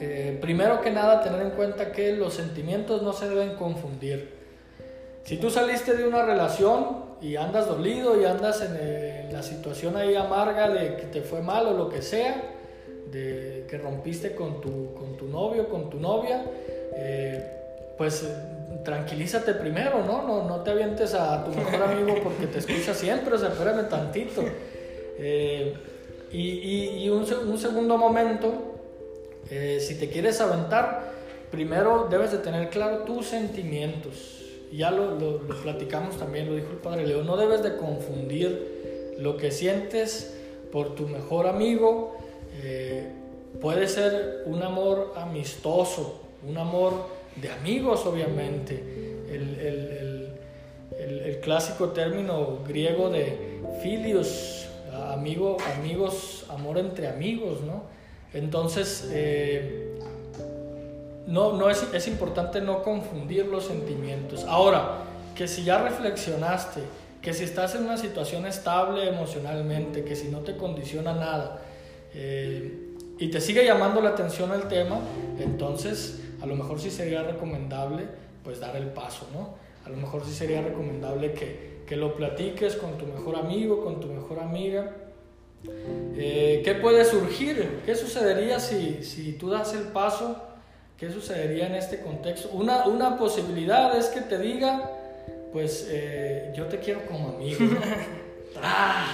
eh, 0.00 0.36
primero 0.40 0.80
que 0.80 0.90
nada, 0.90 1.22
tener 1.22 1.42
en 1.42 1.50
cuenta 1.50 1.92
que 1.92 2.10
los 2.12 2.34
sentimientos 2.34 3.02
no 3.02 3.12
se 3.12 3.28
deben 3.28 3.54
confundir. 3.54 4.37
Si 5.24 5.36
tú 5.36 5.50
saliste 5.50 5.94
de 5.94 6.06
una 6.06 6.24
relación 6.24 7.08
y 7.20 7.36
andas 7.36 7.66
dolido 7.68 8.20
y 8.20 8.24
andas 8.24 8.62
en, 8.62 8.76
eh, 8.80 9.24
en 9.26 9.32
la 9.32 9.42
situación 9.42 9.96
ahí 9.96 10.14
amarga 10.14 10.70
de 10.70 10.96
que 10.96 11.02
te 11.04 11.20
fue 11.22 11.42
mal 11.42 11.66
o 11.66 11.72
lo 11.74 11.88
que 11.88 12.00
sea, 12.02 12.42
de 13.10 13.66
que 13.68 13.78
rompiste 13.78 14.34
con 14.34 14.60
tu, 14.60 14.94
con 14.94 15.16
tu 15.16 15.26
novio, 15.26 15.68
con 15.68 15.90
tu 15.90 15.98
novia, 15.98 16.44
eh, 16.94 17.44
pues 17.98 18.22
eh, 18.22 18.80
tranquilízate 18.84 19.54
primero, 19.54 20.02
¿no? 20.04 20.22
¿no? 20.26 20.44
No 20.44 20.60
te 20.62 20.70
avientes 20.70 21.12
a 21.14 21.44
tu 21.44 21.50
mejor 21.50 21.82
amigo 21.82 22.14
porque 22.22 22.46
te 22.46 22.58
escucha 22.58 22.94
siempre, 22.94 23.34
o 23.34 23.38
sea, 23.38 23.48
espérame 23.48 23.88
tantito. 23.88 24.42
Y 26.30 26.38
y- 27.04 27.08
un, 27.10 27.24
un 27.48 27.58
segundo 27.58 27.96
momento, 27.96 28.52
si 29.80 29.94
te 29.98 30.08
quieres 30.10 30.40
aventar, 30.40 31.10
primero 31.50 32.06
debes 32.10 32.32
de 32.32 32.38
tener 32.38 32.68
claro 32.68 32.98
tus 32.98 33.26
sentimientos. 33.26 34.37
Ya 34.72 34.90
lo, 34.90 35.18
lo, 35.18 35.42
lo 35.42 35.62
platicamos 35.62 36.18
también, 36.18 36.46
lo 36.48 36.54
dijo 36.54 36.70
el 36.70 36.78
padre 36.78 37.06
Leo, 37.06 37.22
no 37.22 37.36
debes 37.36 37.62
de 37.62 37.76
confundir 37.76 39.14
lo 39.18 39.36
que 39.36 39.50
sientes 39.50 40.34
por 40.70 40.94
tu 40.94 41.08
mejor 41.08 41.46
amigo. 41.46 42.16
Eh, 42.62 43.08
puede 43.60 43.88
ser 43.88 44.42
un 44.46 44.62
amor 44.62 45.14
amistoso, 45.16 46.20
un 46.46 46.58
amor 46.58 46.92
de 47.36 47.50
amigos 47.50 48.04
obviamente. 48.06 48.74
El, 49.28 49.58
el, 49.60 50.32
el, 50.98 51.20
el 51.20 51.40
clásico 51.40 51.90
término 51.90 52.58
griego 52.66 53.10
de 53.10 53.60
filios, 53.82 54.68
amigo, 55.10 55.56
amigos, 55.78 56.46
amor 56.48 56.78
entre 56.78 57.08
amigos, 57.08 57.60
¿no? 57.62 57.84
Entonces, 58.34 59.08
eh, 59.12 59.98
no, 61.28 61.52
no 61.52 61.68
es, 61.68 61.86
es 61.92 62.08
importante 62.08 62.62
no 62.62 62.82
confundir 62.82 63.46
los 63.46 63.66
sentimientos. 63.66 64.44
Ahora, 64.44 65.04
que 65.34 65.46
si 65.46 65.62
ya 65.62 65.82
reflexionaste, 65.82 66.80
que 67.20 67.34
si 67.34 67.44
estás 67.44 67.74
en 67.74 67.84
una 67.84 67.98
situación 67.98 68.46
estable 68.46 69.06
emocionalmente, 69.06 70.04
que 70.04 70.16
si 70.16 70.28
no 70.28 70.38
te 70.40 70.56
condiciona 70.56 71.12
nada 71.12 71.60
eh, 72.14 72.94
y 73.18 73.28
te 73.28 73.42
sigue 73.42 73.62
llamando 73.62 74.00
la 74.00 74.10
atención 74.10 74.52
el 74.52 74.68
tema, 74.68 75.00
entonces 75.38 76.20
a 76.40 76.46
lo 76.46 76.56
mejor 76.56 76.80
sí 76.80 76.90
sería 76.90 77.22
recomendable 77.22 78.06
pues 78.42 78.58
dar 78.58 78.74
el 78.76 78.86
paso, 78.86 79.28
¿no? 79.34 79.54
A 79.84 79.90
lo 79.90 79.98
mejor 79.98 80.24
sí 80.24 80.32
sería 80.32 80.62
recomendable 80.62 81.32
que, 81.32 81.82
que 81.86 81.96
lo 81.96 82.16
platiques 82.16 82.76
con 82.76 82.96
tu 82.96 83.04
mejor 83.04 83.36
amigo, 83.36 83.84
con 83.84 84.00
tu 84.00 84.06
mejor 84.06 84.38
amiga. 84.40 84.96
Eh, 86.16 86.62
¿Qué 86.64 86.74
puede 86.76 87.04
surgir? 87.04 87.82
¿Qué 87.84 87.94
sucedería 87.94 88.58
si, 88.60 89.02
si 89.02 89.32
tú 89.32 89.50
das 89.50 89.74
el 89.74 89.88
paso? 89.88 90.47
¿Qué 90.98 91.10
sucedería 91.10 91.66
en 91.66 91.76
este 91.76 92.00
contexto? 92.00 92.48
Una, 92.52 92.86
una 92.86 93.16
posibilidad 93.16 93.96
es 93.96 94.06
que 94.06 94.20
te 94.20 94.38
diga, 94.38 94.90
pues 95.52 95.86
eh, 95.90 96.52
yo 96.56 96.64
te 96.66 96.78
quiero 96.78 97.06
como 97.06 97.28
amigo. 97.30 97.58
Ah, 98.60 99.06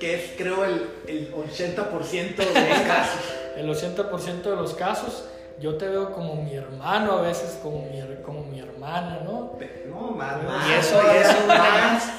que 0.00 0.14
es 0.14 0.32
creo 0.36 0.64
el, 0.64 0.86
el 1.06 1.32
80% 1.32 2.34
de 2.36 2.84
casos. 2.86 3.20
el 3.56 3.68
80% 3.68 4.42
de 4.42 4.56
los 4.56 4.74
casos, 4.74 5.24
yo 5.60 5.76
te 5.76 5.86
veo 5.86 6.10
como 6.12 6.42
mi 6.42 6.54
hermano, 6.54 7.12
a 7.12 7.20
veces 7.22 7.60
como 7.62 7.82
mi, 7.88 8.00
como 8.24 8.42
mi 8.44 8.58
hermana, 8.58 9.20
¿no? 9.24 9.56
No, 9.88 10.10
más, 10.12 10.38
Y 10.68 10.72
eso- 10.72 11.00
más, 11.00 11.14
eso- 11.16 11.46
más. 11.46 12.10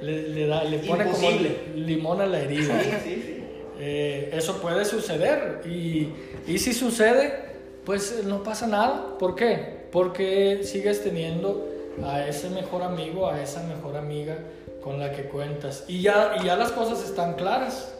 Le, 0.00 0.28
le 0.28 0.46
da, 0.46 0.62
le 0.62 0.78
pone 0.80 1.04
Imposible. 1.06 1.56
como 1.64 1.76
limón 1.86 2.20
a 2.20 2.26
la 2.26 2.38
herida. 2.40 2.80
Sí, 2.80 2.90
sí, 3.02 3.22
sí. 3.26 3.44
Eh, 3.80 4.30
eso 4.34 4.60
puede 4.60 4.84
suceder 4.84 5.62
y, 5.66 6.12
y 6.46 6.58
si 6.58 6.72
sucede, 6.72 7.43
pues 7.84 8.24
no 8.24 8.42
pasa 8.42 8.66
nada. 8.66 9.16
¿Por 9.18 9.34
qué? 9.34 9.86
Porque 9.92 10.60
sigues 10.64 11.02
teniendo 11.02 11.68
a 12.02 12.26
ese 12.26 12.50
mejor 12.50 12.82
amigo, 12.82 13.28
a 13.28 13.40
esa 13.42 13.62
mejor 13.62 13.96
amiga 13.96 14.36
con 14.82 14.98
la 14.98 15.12
que 15.12 15.24
cuentas. 15.24 15.84
Y 15.88 16.02
ya, 16.02 16.36
y 16.40 16.44
ya 16.44 16.56
las 16.56 16.72
cosas 16.72 17.02
están 17.04 17.34
claras. 17.34 17.94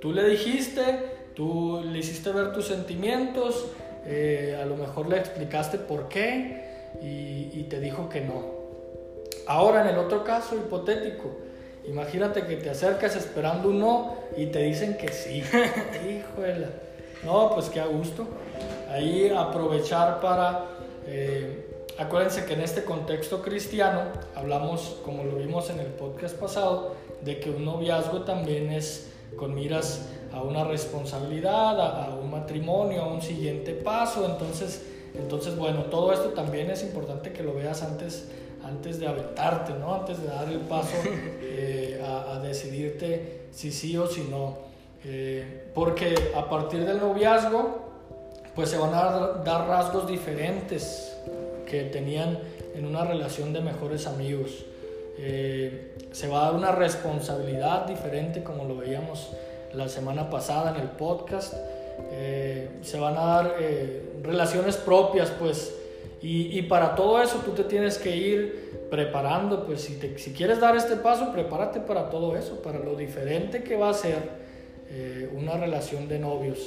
Tú 0.00 0.12
le 0.12 0.28
dijiste, 0.28 0.82
tú 1.34 1.82
le 1.84 1.98
hiciste 1.98 2.30
ver 2.30 2.52
tus 2.52 2.66
sentimientos, 2.66 3.66
eh, 4.04 4.58
a 4.60 4.66
lo 4.66 4.76
mejor 4.76 5.08
le 5.08 5.18
explicaste 5.18 5.78
por 5.78 6.08
qué 6.08 6.90
y, 7.02 7.50
y 7.58 7.66
te 7.68 7.80
dijo 7.80 8.08
que 8.08 8.20
no. 8.20 8.54
Ahora 9.46 9.82
en 9.82 9.88
el 9.88 9.98
otro 9.98 10.24
caso 10.24 10.56
hipotético, 10.56 11.30
imagínate 11.86 12.42
que 12.46 12.56
te 12.56 12.70
acercas 12.70 13.16
esperando 13.16 13.70
un 13.70 13.78
no 13.78 14.16
y 14.36 14.46
te 14.46 14.60
dicen 14.62 14.96
que 14.96 15.08
sí. 15.08 15.42
Híjole. 16.08 16.86
No, 17.24 17.50
pues 17.54 17.68
qué 17.68 17.80
a 17.80 17.86
gusto. 17.86 18.26
Ahí 18.90 19.32
aprovechar 19.36 20.20
para... 20.20 20.64
eh, 21.06 21.62
acuérdense 21.98 22.44
que 22.44 22.54
en 22.54 22.60
este 22.60 22.84
contexto 22.84 23.42
cristiano 23.42 24.02
hablamos, 24.34 24.98
como 25.04 25.24
lo 25.24 25.36
vimos 25.36 25.70
en 25.70 25.80
el 25.80 25.86
podcast 25.86 26.36
pasado, 26.36 26.94
de 27.22 27.40
que 27.40 27.50
un 27.50 27.64
noviazgo 27.64 28.22
también 28.22 28.70
es 28.70 29.12
con 29.36 29.54
miras 29.54 30.06
a 30.32 30.42
una 30.42 30.64
responsabilidad, 30.64 31.80
a, 31.80 32.04
a 32.06 32.14
un 32.14 32.30
matrimonio, 32.30 33.02
a 33.02 33.06
un 33.08 33.22
siguiente 33.22 33.72
paso. 33.72 34.26
Entonces, 34.26 34.82
entonces, 35.14 35.56
bueno, 35.56 35.84
todo 35.84 36.12
esto 36.12 36.28
también 36.30 36.70
es 36.70 36.82
importante 36.82 37.32
que 37.32 37.42
lo 37.42 37.54
veas 37.54 37.82
antes, 37.82 38.28
antes 38.62 39.00
de 39.00 39.06
aventarte, 39.08 39.72
¿no? 39.72 39.94
Antes 39.94 40.20
de 40.20 40.28
dar 40.28 40.48
el 40.48 40.60
paso 40.60 40.96
eh, 41.40 42.00
a, 42.04 42.34
a 42.34 42.38
decidirte 42.40 43.46
si 43.50 43.72
sí 43.72 43.96
o 43.96 44.06
si 44.06 44.22
no. 44.22 44.58
Eh, 45.04 45.65
porque 45.76 46.14
a 46.34 46.48
partir 46.48 46.86
del 46.86 46.98
noviazgo, 46.98 47.80
pues 48.54 48.70
se 48.70 48.78
van 48.78 48.94
a 48.94 49.42
dar, 49.44 49.68
rasgos 49.68 50.08
diferentes 50.08 51.14
que 51.66 51.82
tenían 51.82 52.38
en 52.74 52.86
una 52.86 53.04
relación 53.04 53.52
de 53.52 53.60
mejores 53.60 54.06
amigos. 54.06 54.64
Eh, 55.18 55.94
se 56.12 56.28
va 56.28 56.40
a 56.40 56.44
dar 56.46 56.54
una 56.54 56.72
responsabilidad 56.72 57.86
diferente 57.86 58.42
como 58.42 58.64
lo 58.64 58.76
veíamos 58.76 59.28
la 59.74 59.90
semana 59.90 60.30
pasada 60.30 60.70
en 60.74 60.80
el 60.80 60.88
podcast. 60.88 61.52
Eh, 62.10 62.78
se 62.80 62.98
van 62.98 63.18
a 63.18 63.24
dar 63.26 63.54
eh, 63.60 64.02
relaciones 64.22 64.78
propias, 64.78 65.30
pues. 65.38 65.74
Y, 66.22 66.58
y 66.58 66.62
para 66.62 66.94
todo 66.94 67.20
eso 67.22 67.42
tú 67.44 67.50
te 67.50 67.64
tienes 67.64 67.98
que 67.98 68.16
ir 68.16 68.88
preparando, 68.90 69.66
pues 69.66 69.82
si, 69.82 69.96
te- 69.98 70.18
si 70.18 70.32
quieres 70.32 70.58
dar 70.58 70.74
este 70.74 70.96
paso, 70.96 71.30
prepárate 71.32 71.80
para 71.80 72.08
todo 72.08 72.34
eso, 72.34 72.62
para 72.62 72.78
lo 72.78 72.94
diferente 72.96 73.62
que 73.62 73.76
va 73.76 73.90
a 73.90 73.94
ser 73.94 74.45
eh, 74.90 75.28
una 75.34 75.56
relación 75.56 76.08
de 76.08 76.18
novios. 76.18 76.58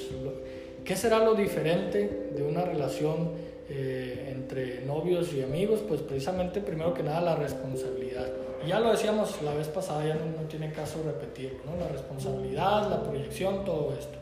¿Qué 0.86 0.96
será 0.96 1.20
lo 1.20 1.36
diferente 1.36 2.32
de 2.36 2.44
una 2.44 2.64
relación 2.64 3.32
eh, 3.70 4.30
entre 4.32 4.82
novios 4.86 5.34
y 5.34 5.42
amigos? 5.44 5.82
Pues 5.88 6.02
precisamente, 6.02 6.62
primero 6.62 6.94
que 6.94 7.04
nada, 7.04 7.22
la 7.22 7.36
responsabilidad. 7.36 8.28
Y 8.66 8.70
ya 8.70 8.80
lo 8.80 8.92
decíamos 8.92 9.42
la 9.44 9.54
vez 9.54 9.68
pasada, 9.68 10.06
ya 10.06 10.16
no, 10.16 10.26
no 10.26 10.48
tiene 10.48 10.72
caso 10.72 11.02
repetirlo, 11.06 11.60
¿no? 11.66 11.78
La 11.80 11.88
responsabilidad, 11.90 12.90
la 12.90 13.04
proyección, 13.04 13.64
todo 13.66 13.94
esto. 13.98 14.18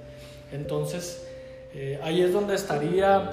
Entonces, 0.51 1.25
eh, 1.73 1.99
ahí 2.03 2.21
es 2.21 2.33
donde 2.33 2.55
estaría 2.55 3.31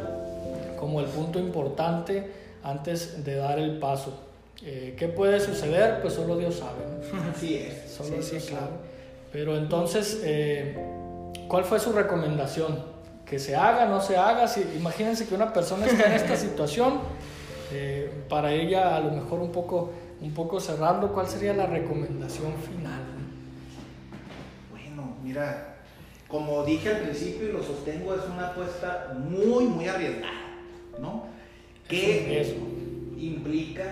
como 0.79 1.01
el 1.01 1.07
punto 1.07 1.39
importante 1.39 2.27
antes 2.63 3.25
de 3.25 3.37
dar 3.37 3.59
el 3.59 3.79
paso. 3.79 4.13
Eh, 4.65 4.95
¿Qué 4.99 5.09
puede 5.09 5.41
suceder? 5.41 6.01
Pues 6.01 6.15
solo 6.15 6.37
Dios 6.37 6.57
sabe. 6.57 6.79
¿no? 7.13 7.31
Así 7.35 7.57
es. 7.57 7.91
Solo 7.91 8.09
Sí, 8.09 8.15
Dios 8.15 8.27
sí, 8.27 8.41
sabe. 8.41 8.51
claro. 8.59 8.73
Pero 9.35 9.57
entonces, 9.57 10.21
eh, 10.23 10.77
¿cuál 11.49 11.65
fue 11.65 11.81
su 11.81 11.91
recomendación? 11.93 12.79
Que 13.27 13.41
se 13.41 13.57
haga, 13.57 13.87
no 13.87 14.01
se 14.01 14.17
haga. 14.17 14.47
Si, 14.47 14.61
imagínense 14.77 15.27
que 15.27 15.35
una 15.35 15.53
persona 15.53 15.87
está 15.87 16.05
en 16.07 16.13
esta 16.13 16.37
situación, 16.47 17.01
eh, 17.73 18.23
para 18.29 18.53
ella 18.53 18.95
a 18.95 19.01
lo 19.01 19.11
mejor 19.11 19.41
un 19.41 19.51
poco, 19.51 19.91
un 20.21 20.33
poco 20.33 20.61
cerrando, 20.61 21.13
¿cuál 21.13 21.27
sería 21.27 21.53
la 21.53 21.67
recomendación 21.67 22.53
final? 22.59 23.03
Bueno, 24.71 25.17
mira, 25.25 25.79
como 26.29 26.63
dije 26.63 26.91
al 26.91 27.01
principio 27.01 27.49
y 27.49 27.53
lo 27.55 27.63
sostengo, 27.65 28.15
es 28.15 28.23
una 28.33 28.51
apuesta 28.51 29.17
muy, 29.19 29.65
muy 29.65 29.89
arriesgada, 29.89 30.31
¿no? 31.01 31.25
Es 31.89 31.93
un 31.93 31.99
Que 31.99 32.25
riesgo. 32.29 32.67
implica, 33.19 33.83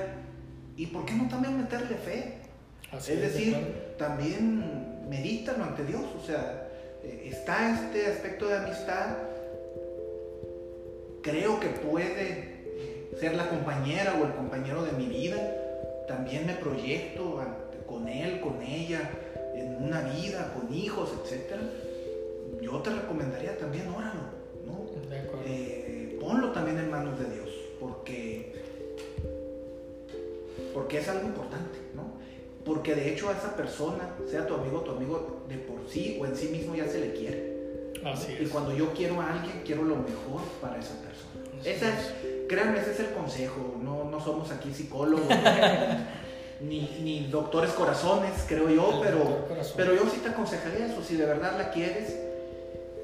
y 0.77 0.87
por 0.87 1.05
qué 1.05 1.15
no 1.15 1.27
también 1.29 1.59
meterle 1.59 1.97
fe? 1.97 2.39
Así 2.93 3.15
es 3.15 3.21
de 3.21 3.29
decir, 3.29 3.57
también 3.99 4.92
medítalo 5.09 5.65
ante 5.65 5.85
Dios, 5.85 6.03
o 6.21 6.25
sea, 6.25 6.69
eh, 7.03 7.29
está 7.31 7.85
este 7.85 8.07
aspecto 8.07 8.49
de 8.49 8.57
amistad, 8.57 9.17
creo 11.23 11.61
que 11.61 11.69
puede 11.69 12.31
eh, 12.31 13.17
ser 13.19 13.35
la 13.35 13.49
compañera 13.49 14.19
o 14.21 14.27
el 14.27 14.35
compañero 14.35 14.85
de 14.85 14.93
mi 14.93 15.07
vida, 15.07 15.37
también 16.09 16.47
me 16.47 16.55
proyecto 16.55 17.41
con 17.87 18.09
él, 18.09 18.41
con 18.41 18.61
ella, 18.63 19.11
en 19.55 19.83
una 19.83 20.01
vida, 20.03 20.53
con 20.55 20.75
hijos, 20.75 21.13
etc. 21.25 21.61
Yo 22.61 22.81
te 22.81 22.91
recomendaría 22.91 23.57
también, 23.57 23.89
óralo, 23.89 24.23
¿no? 24.67 25.09
De. 25.09 25.23
Eh, 25.47 25.93
ponlo 26.23 26.53
también 26.53 26.79
en 26.79 26.91
manos 26.91 27.19
de 27.19 27.25
Dios, 27.35 27.51
porque, 27.81 28.53
porque 30.73 30.99
es 30.99 31.09
algo 31.09 31.27
importante. 31.27 31.82
Porque 32.65 32.95
de 32.95 33.13
hecho 33.13 33.29
a 33.29 33.33
esa 33.33 33.57
persona, 33.57 34.15
sea 34.31 34.47
tu 34.47 34.55
amigo 34.55 34.79
o 34.79 34.81
tu 34.83 34.93
amigo, 34.93 35.45
de 35.49 35.57
por 35.59 35.89
sí 35.89 36.19
o 36.21 36.27
en 36.27 36.37
sí 36.37 36.49
mismo 36.49 36.75
ya 36.75 36.87
se 36.87 37.01
le 37.01 37.13
quiere. 37.13 37.53
Así 38.05 38.37
Y 38.41 38.45
es. 38.45 38.51
cuando 38.51 38.73
yo 38.73 38.93
quiero 38.93 39.21
a 39.21 39.33
alguien, 39.33 39.63
quiero 39.65 39.83
lo 39.83 39.97
mejor 39.97 40.43
para 40.61 40.79
esa 40.79 40.95
persona. 41.01 41.63
Esa 41.65 41.89
es, 41.89 42.13
créanme, 42.49 42.81
ese 42.81 42.93
es 42.93 43.01
el 43.01 43.11
consejo. 43.11 43.77
No, 43.81 44.05
no 44.05 44.21
somos 44.21 44.51
aquí 44.51 44.73
psicólogos, 44.73 45.27
ni, 46.61 46.81
ni 47.03 47.27
doctores 47.31 47.71
corazones, 47.73 48.33
creo 48.49 48.69
yo, 48.69 49.03
El 49.03 49.09
pero, 49.09 49.47
pero 49.77 49.95
yo 49.95 50.03
sí 50.11 50.19
te 50.23 50.31
aconsejaría 50.31 50.87
eso. 50.87 51.03
Si 51.03 51.17
de 51.17 51.27
verdad 51.27 51.57
la 51.59 51.71
quieres, 51.71 52.17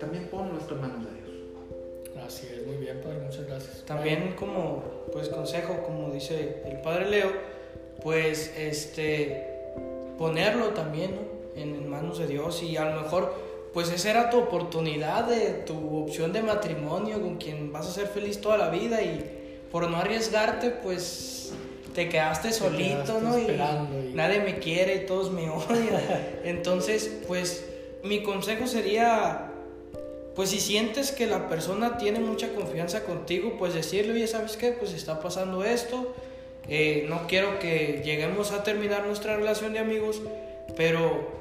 también 0.01 0.27
ponlo 0.29 0.59
esto 0.59 0.75
en 0.75 0.81
manos 0.81 1.05
de 1.05 1.11
Dios. 1.13 2.25
Así 2.27 2.49
es, 2.53 2.67
muy 2.67 2.77
bien, 2.77 3.01
padre, 3.01 3.19
muchas 3.21 3.47
gracias. 3.47 3.85
También 3.87 4.35
como 4.37 4.83
pues 5.13 5.29
consejo, 5.29 5.83
como 5.85 6.11
dice 6.11 6.63
el 6.67 6.81
padre 6.81 7.09
Leo, 7.09 7.31
pues 8.03 8.53
este 8.57 9.45
ponerlo 10.19 10.69
también 10.69 11.13
¿no? 11.15 11.61
en, 11.61 11.75
en 11.75 11.89
manos 11.89 12.19
de 12.19 12.27
Dios 12.27 12.63
y 12.63 12.77
a 12.77 12.85
lo 12.85 13.01
mejor 13.03 13.35
pues 13.73 13.91
esa 13.91 14.11
era 14.11 14.31
tu 14.31 14.39
oportunidad 14.39 15.25
de 15.29 15.51
tu 15.67 16.03
opción 16.05 16.33
de 16.33 16.43
matrimonio 16.43 17.21
con 17.21 17.37
quien 17.37 17.73
vas 17.73 17.87
a 17.87 17.93
ser 17.93 18.09
feliz 18.09 18.41
toda 18.41 18.57
la 18.57 18.71
vida 18.71 19.03
y 19.03 19.39
por 19.71 19.89
no 19.91 19.99
arriesgarte, 19.99 20.71
pues 20.71 21.53
te 21.95 22.09
quedaste 22.09 22.53
solito, 22.53 23.21
quedaste 23.21 23.23
¿no? 23.23 23.39
Y 23.39 24.11
y- 24.11 24.15
nadie 24.15 24.41
me 24.41 24.59
quiere 24.59 24.97
y 24.97 25.07
todos 25.07 25.31
me 25.31 25.51
odian. 25.51 26.01
Entonces, 26.45 27.11
pues 27.27 27.65
mi 28.03 28.23
consejo 28.23 28.67
sería, 28.67 29.51
pues 30.35 30.51
si 30.51 30.61
sientes 30.61 31.13
que 31.13 31.27
la 31.27 31.49
persona 31.49 31.99
tiene 31.99 32.21
mucha 32.21 32.55
confianza 32.55 33.05
contigo, 33.05 33.57
pues 33.59 33.75
decirle, 33.75 34.15
oye, 34.15 34.27
¿sabes 34.27 34.57
qué? 34.57 34.73
Pues 34.73 34.93
está 34.93 35.21
pasando 35.21 35.65
esto, 35.65 36.15
eh, 36.69 37.07
no 37.09 37.27
quiero 37.27 37.59
que 37.59 38.03
lleguemos 38.05 38.53
a 38.53 38.63
terminar 38.63 39.07
nuestra 39.07 39.37
relación 39.37 39.73
de 39.73 39.79
amigos, 39.79 40.21
pero 40.77 41.39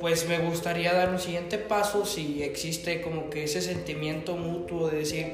pues 0.00 0.28
me 0.28 0.38
gustaría 0.38 0.92
dar 0.94 1.10
un 1.10 1.18
siguiente 1.18 1.58
paso 1.58 2.06
si 2.06 2.42
existe 2.42 3.00
como 3.02 3.30
que 3.30 3.44
ese 3.44 3.60
sentimiento 3.60 4.36
mutuo 4.36 4.88
de 4.88 4.98
decir, 4.98 5.32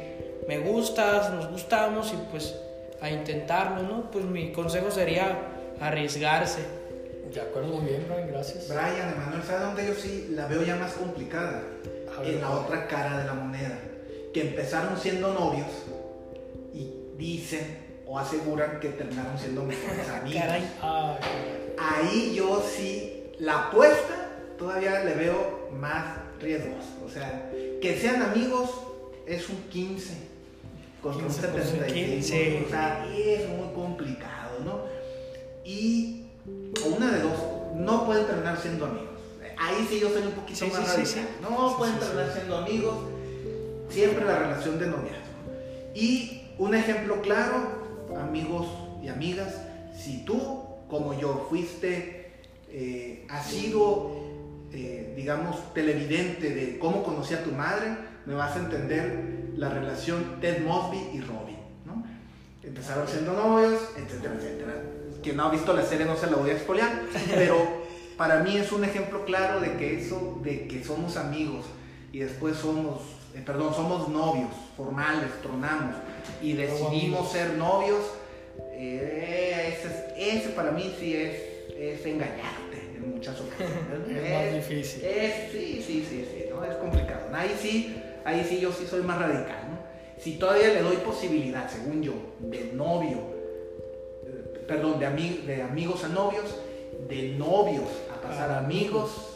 me 0.49 0.59
gustas, 0.59 1.33
nos 1.33 1.51
gustamos 1.51 2.12
y 2.12 2.31
pues 2.31 2.55
a 3.01 3.11
intentarlo, 3.11 3.83
¿no? 3.83 4.11
Pues 4.11 4.25
mi 4.25 4.53
consejo 4.53 4.90
sería 4.90 5.37
arriesgarse. 5.81 6.62
De 7.33 7.40
acuerdo, 7.40 7.69
muy 7.69 7.90
bien, 7.90 8.07
Brian, 8.09 8.29
gracias. 8.29 8.69
Brian, 8.69 9.12
Emanuel, 9.12 9.43
¿sabe 9.43 9.64
dónde 9.64 9.87
yo 9.87 9.95
sí 9.95 10.29
la 10.31 10.47
veo 10.47 10.62
ya 10.62 10.77
más 10.77 10.93
complicada? 10.93 11.62
Ver, 12.21 12.35
en 12.35 12.40
la 12.40 12.51
otra 12.51 12.87
cara 12.87 13.19
de 13.19 13.25
la 13.27 13.35
moneda. 13.35 13.79
Que 14.33 14.49
empezaron 14.49 14.97
siendo 14.99 15.35
novios 15.35 15.67
y 16.73 16.90
dicen 17.17 17.84
o 18.14 18.18
aseguran 18.20 18.79
que 18.79 18.90
terminaron 18.90 19.37
siendo 19.37 19.64
mejores 19.64 20.09
amigos. 20.22 20.44
Ah. 20.81 21.18
Ahí 21.77 22.33
yo 22.37 22.62
sí, 22.64 23.24
la 23.40 23.66
apuesta 23.66 24.29
todavía 24.57 25.03
le 25.03 25.14
veo 25.14 25.68
más 25.72 26.18
riesgos. 26.40 26.85
O 27.05 27.09
sea, 27.09 27.50
que 27.50 27.98
sean 28.00 28.22
amigos 28.22 28.70
es 29.27 29.48
un 29.48 29.57
15 29.68 30.14
contra 31.03 31.27
un 31.27 31.33
15%, 31.33 31.35
75. 31.35 31.92
15. 31.92 32.64
O 32.66 32.70
sea, 32.70 33.07
es 33.12 33.48
muy 33.48 33.74
complicado, 33.74 34.61
¿no? 34.64 34.83
Y 35.64 36.27
una 36.96 37.11
de 37.11 37.20
dos, 37.20 37.38
no 37.74 38.07
pueden 38.07 38.27
terminar 38.27 38.57
siendo 38.61 38.87
amigos. 38.87 39.09
Ahí 39.59 39.87
sí 39.90 39.98
yo 39.98 40.11
soy 40.11 40.22
un 40.22 40.33
poquito 40.33 40.66
Sí, 40.66 40.70
más 40.70 40.94
sí, 40.94 41.05
sí. 41.05 41.27
No 41.42 41.77
pueden 41.77 41.98
terminar 41.98 42.33
siendo 42.33 42.59
amigos. 42.59 42.94
Siempre 43.88 44.24
la 44.24 44.38
relación 44.38 44.79
de 44.79 44.87
noviazgo. 44.87 45.24
Y 45.94 46.42
un 46.59 46.74
ejemplo 46.74 47.20
claro, 47.20 47.84
amigos 48.16 48.66
y 49.03 49.09
amigas, 49.09 49.55
si 49.96 50.24
tú, 50.24 50.38
como 50.88 51.18
yo, 51.18 51.46
fuiste, 51.48 52.33
eh, 52.68 53.27
has 53.29 53.46
sido, 53.46 54.11
eh, 54.72 55.14
digamos, 55.16 55.72
televidente 55.74 56.55
de 56.55 56.79
cómo 56.79 57.03
conocí 57.03 57.35
a 57.35 57.44
tu 57.44 57.53
madre, 57.53 57.96
me 58.27 58.35
vas 58.35 58.57
a 58.57 58.61
entender 58.61 59.53
la 59.57 59.68
relación 59.68 60.40
Ted 60.40 60.64
Mosby 60.64 60.98
y 61.14 61.20
Robin, 61.20 61.59
¿no? 61.85 62.05
Empezaron 62.62 63.07
siendo 63.07 63.33
novios, 63.33 63.81
etcétera, 63.96 64.35
etcétera. 64.37 64.74
Quien 65.22 65.37
no 65.37 65.44
ha 65.44 65.50
visto 65.50 65.72
la 65.72 65.85
serie 65.85 66.07
no 66.07 66.16
se 66.16 66.27
la 66.27 66.37
voy 66.37 66.50
a 66.50 66.55
expoliar, 66.55 67.03
pero 67.35 67.85
para 68.16 68.42
mí 68.42 68.57
es 68.57 68.72
un 68.72 68.85
ejemplo 68.85 69.24
claro 69.24 69.61
de 69.61 69.77
que 69.77 70.00
eso, 70.00 70.40
de 70.42 70.66
que 70.66 70.85
somos 70.85 71.16
amigos 71.16 71.66
y 72.12 72.18
después 72.18 72.57
somos, 72.57 73.03
eh, 73.35 73.42
perdón, 73.44 73.75
somos 73.75 74.09
novios 74.09 74.51
formales, 74.77 75.31
tronamos 75.42 75.97
y 76.42 76.53
decidimos 76.55 77.31
ser 77.33 77.55
novios, 77.55 78.01
eh, 78.73 79.77
ese, 79.79 80.14
ese 80.38 80.49
para 80.51 80.70
mí 80.73 80.94
sí 80.99 81.14
es, 81.16 81.35
es 81.77 82.07
engañarte 82.07 82.79
en 82.97 83.11
muchas 83.14 83.40
ocasiones. 83.40 83.75
Es 84.11 84.31
más 84.33 84.55
difícil. 84.68 85.05
es- 85.05 85.53
sí, 85.53 85.83
sí, 85.87 86.07
sí, 86.09 86.29
sí, 86.31 86.44
¿no? 86.51 86.64
Es 86.64 86.75
complicado. 86.77 87.27
Ahí 87.33 87.55
sí, 87.61 87.97
ahí 88.25 88.44
sí 88.49 88.61
yo 88.61 88.73
sí 88.73 88.87
soy 88.87 89.03
más 89.03 89.18
radical, 89.18 89.68
¿no? 89.70 89.85
Si 90.23 90.38
todavía 90.38 90.68
le 90.68 90.81
doy 90.83 90.97
posibilidad, 90.99 91.68
según 91.68 92.03
yo, 92.03 92.12
de 92.40 92.73
novio, 92.73 93.18
eh, 94.27 94.64
perdón, 94.68 94.99
de, 95.01 95.07
ami- 95.09 95.42
de 95.44 95.62
amigos 95.62 96.05
a 96.05 96.09
novios, 96.09 96.57
de 97.09 97.31
novios 97.37 97.88
a 98.16 98.20
pasar 98.20 98.51
a 98.51 98.59
amigos, 98.59 99.31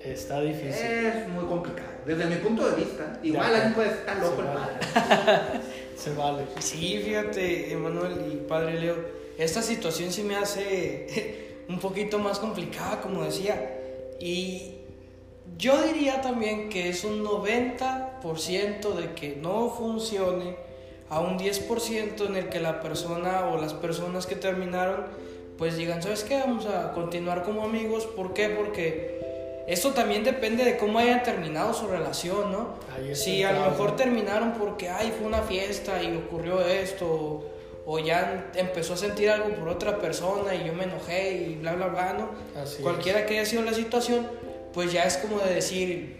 Está 0.00 0.40
difícil. 0.42 0.68
es 0.86 1.28
muy 1.28 1.44
complicado. 1.46 1.88
Desde 2.06 2.26
mi 2.26 2.36
punto 2.36 2.68
de 2.68 2.76
vista, 2.76 3.18
igual 3.22 3.54
alguien 3.54 3.74
puede 3.74 3.88
estar 3.90 4.18
loco 4.18 4.42
el 4.42 4.48
padre. 4.48 5.60
Se 5.96 6.12
vale. 6.14 6.44
Sí, 6.58 7.00
fíjate, 7.04 7.72
Emanuel 7.72 8.32
y 8.32 8.36
Padre 8.48 8.78
Leo, 8.78 8.96
esta 9.38 9.62
situación 9.62 10.12
sí 10.12 10.22
me 10.22 10.36
hace 10.36 11.62
un 11.68 11.78
poquito 11.78 12.18
más 12.18 12.38
complicada, 12.38 13.00
como 13.00 13.24
decía. 13.24 13.80
Y 14.20 14.74
yo 15.56 15.82
diría 15.82 16.20
también 16.20 16.68
que 16.68 16.88
es 16.88 17.04
un 17.04 17.24
90% 17.24 18.94
de 18.94 19.14
que 19.14 19.36
no 19.36 19.70
funcione, 19.70 20.56
a 21.10 21.20
un 21.20 21.38
10% 21.38 22.26
en 22.26 22.36
el 22.36 22.48
que 22.48 22.60
la 22.60 22.80
persona 22.80 23.46
o 23.46 23.60
las 23.60 23.74
personas 23.74 24.26
que 24.26 24.36
terminaron, 24.36 25.04
pues 25.58 25.76
digan, 25.76 26.02
¿sabes 26.02 26.24
qué? 26.24 26.40
Vamos 26.40 26.66
a 26.66 26.92
continuar 26.92 27.44
como 27.44 27.64
amigos. 27.64 28.06
¿Por 28.06 28.34
qué? 28.34 28.48
Porque 28.48 29.20
esto 29.66 29.92
también 29.92 30.24
depende 30.24 30.64
de 30.64 30.76
cómo 30.76 30.98
hayan 30.98 31.22
terminado 31.22 31.72
su 31.72 31.86
relación, 31.86 32.52
¿no? 32.52 32.74
Si 33.14 33.42
a 33.42 33.52
lo 33.52 33.70
mejor 33.70 33.96
terminaron 33.96 34.52
porque, 34.52 34.90
ay, 34.90 35.12
fue 35.16 35.26
una 35.26 35.42
fiesta 35.42 36.02
y 36.02 36.16
ocurrió 36.16 36.60
esto, 36.60 37.06
o, 37.06 37.44
o 37.86 37.98
ya 37.98 38.50
empezó 38.54 38.94
a 38.94 38.96
sentir 38.96 39.30
algo 39.30 39.54
por 39.56 39.68
otra 39.68 39.98
persona 39.98 40.54
y 40.54 40.66
yo 40.66 40.74
me 40.74 40.84
enojé 40.84 41.32
y 41.32 41.54
bla, 41.54 41.74
bla, 41.74 41.88
bla, 41.88 42.12
¿no? 42.12 42.30
Así 42.60 42.82
Cualquiera 42.82 43.24
que 43.24 43.38
haya 43.38 43.46
sido 43.48 43.62
la 43.62 43.72
situación, 43.72 44.26
pues 44.74 44.92
ya 44.92 45.04
es 45.04 45.16
como 45.16 45.38
de 45.38 45.54
decir, 45.54 46.16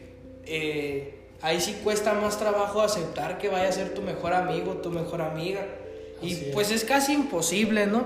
eh, 0.47 1.15
ahí 1.43 1.61
sí 1.61 1.79
cuesta 1.85 2.15
más 2.15 2.39
trabajo 2.39 2.81
aceptar 2.81 3.37
que 3.39 3.49
vaya 3.49 3.69
a 3.69 3.73
ser 3.73 3.93
tu 3.93 4.01
mejor 4.01 4.33
amigo, 4.33 4.75
tu 4.75 4.91
mejor 4.91 5.21
amiga. 5.21 5.67
Y 6.23 6.33
es. 6.33 6.39
pues 6.55 6.71
es 6.71 6.85
casi 6.85 7.13
imposible, 7.13 7.87
¿no? 7.87 8.05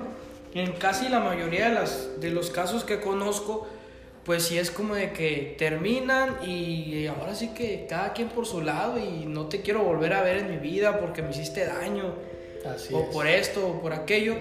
En 0.54 0.72
casi 0.72 1.08
la 1.08 1.20
mayoría 1.20 1.68
de, 1.68 1.74
las, 1.74 2.20
de 2.20 2.30
los 2.30 2.50
casos 2.50 2.82
que 2.82 3.00
conozco, 3.00 3.68
pues 4.28 4.42
sí 4.42 4.58
es 4.58 4.70
como 4.70 4.94
de 4.94 5.12
que 5.14 5.54
terminan 5.58 6.36
y 6.46 7.06
ahora 7.06 7.34
sí 7.34 7.48
que 7.54 7.86
cada 7.88 8.12
quien 8.12 8.28
por 8.28 8.44
su 8.44 8.60
lado 8.60 8.98
y 8.98 9.24
no 9.24 9.46
te 9.46 9.62
quiero 9.62 9.82
volver 9.82 10.12
a 10.12 10.22
ver 10.22 10.36
en 10.36 10.50
mi 10.50 10.58
vida 10.58 11.00
porque 11.00 11.22
me 11.22 11.30
hiciste 11.30 11.64
daño 11.64 12.12
Así 12.64 12.92
o 12.92 13.00
es. 13.00 13.06
por 13.06 13.26
esto 13.26 13.66
o 13.66 13.80
por 13.80 13.94
aquello. 13.94 14.36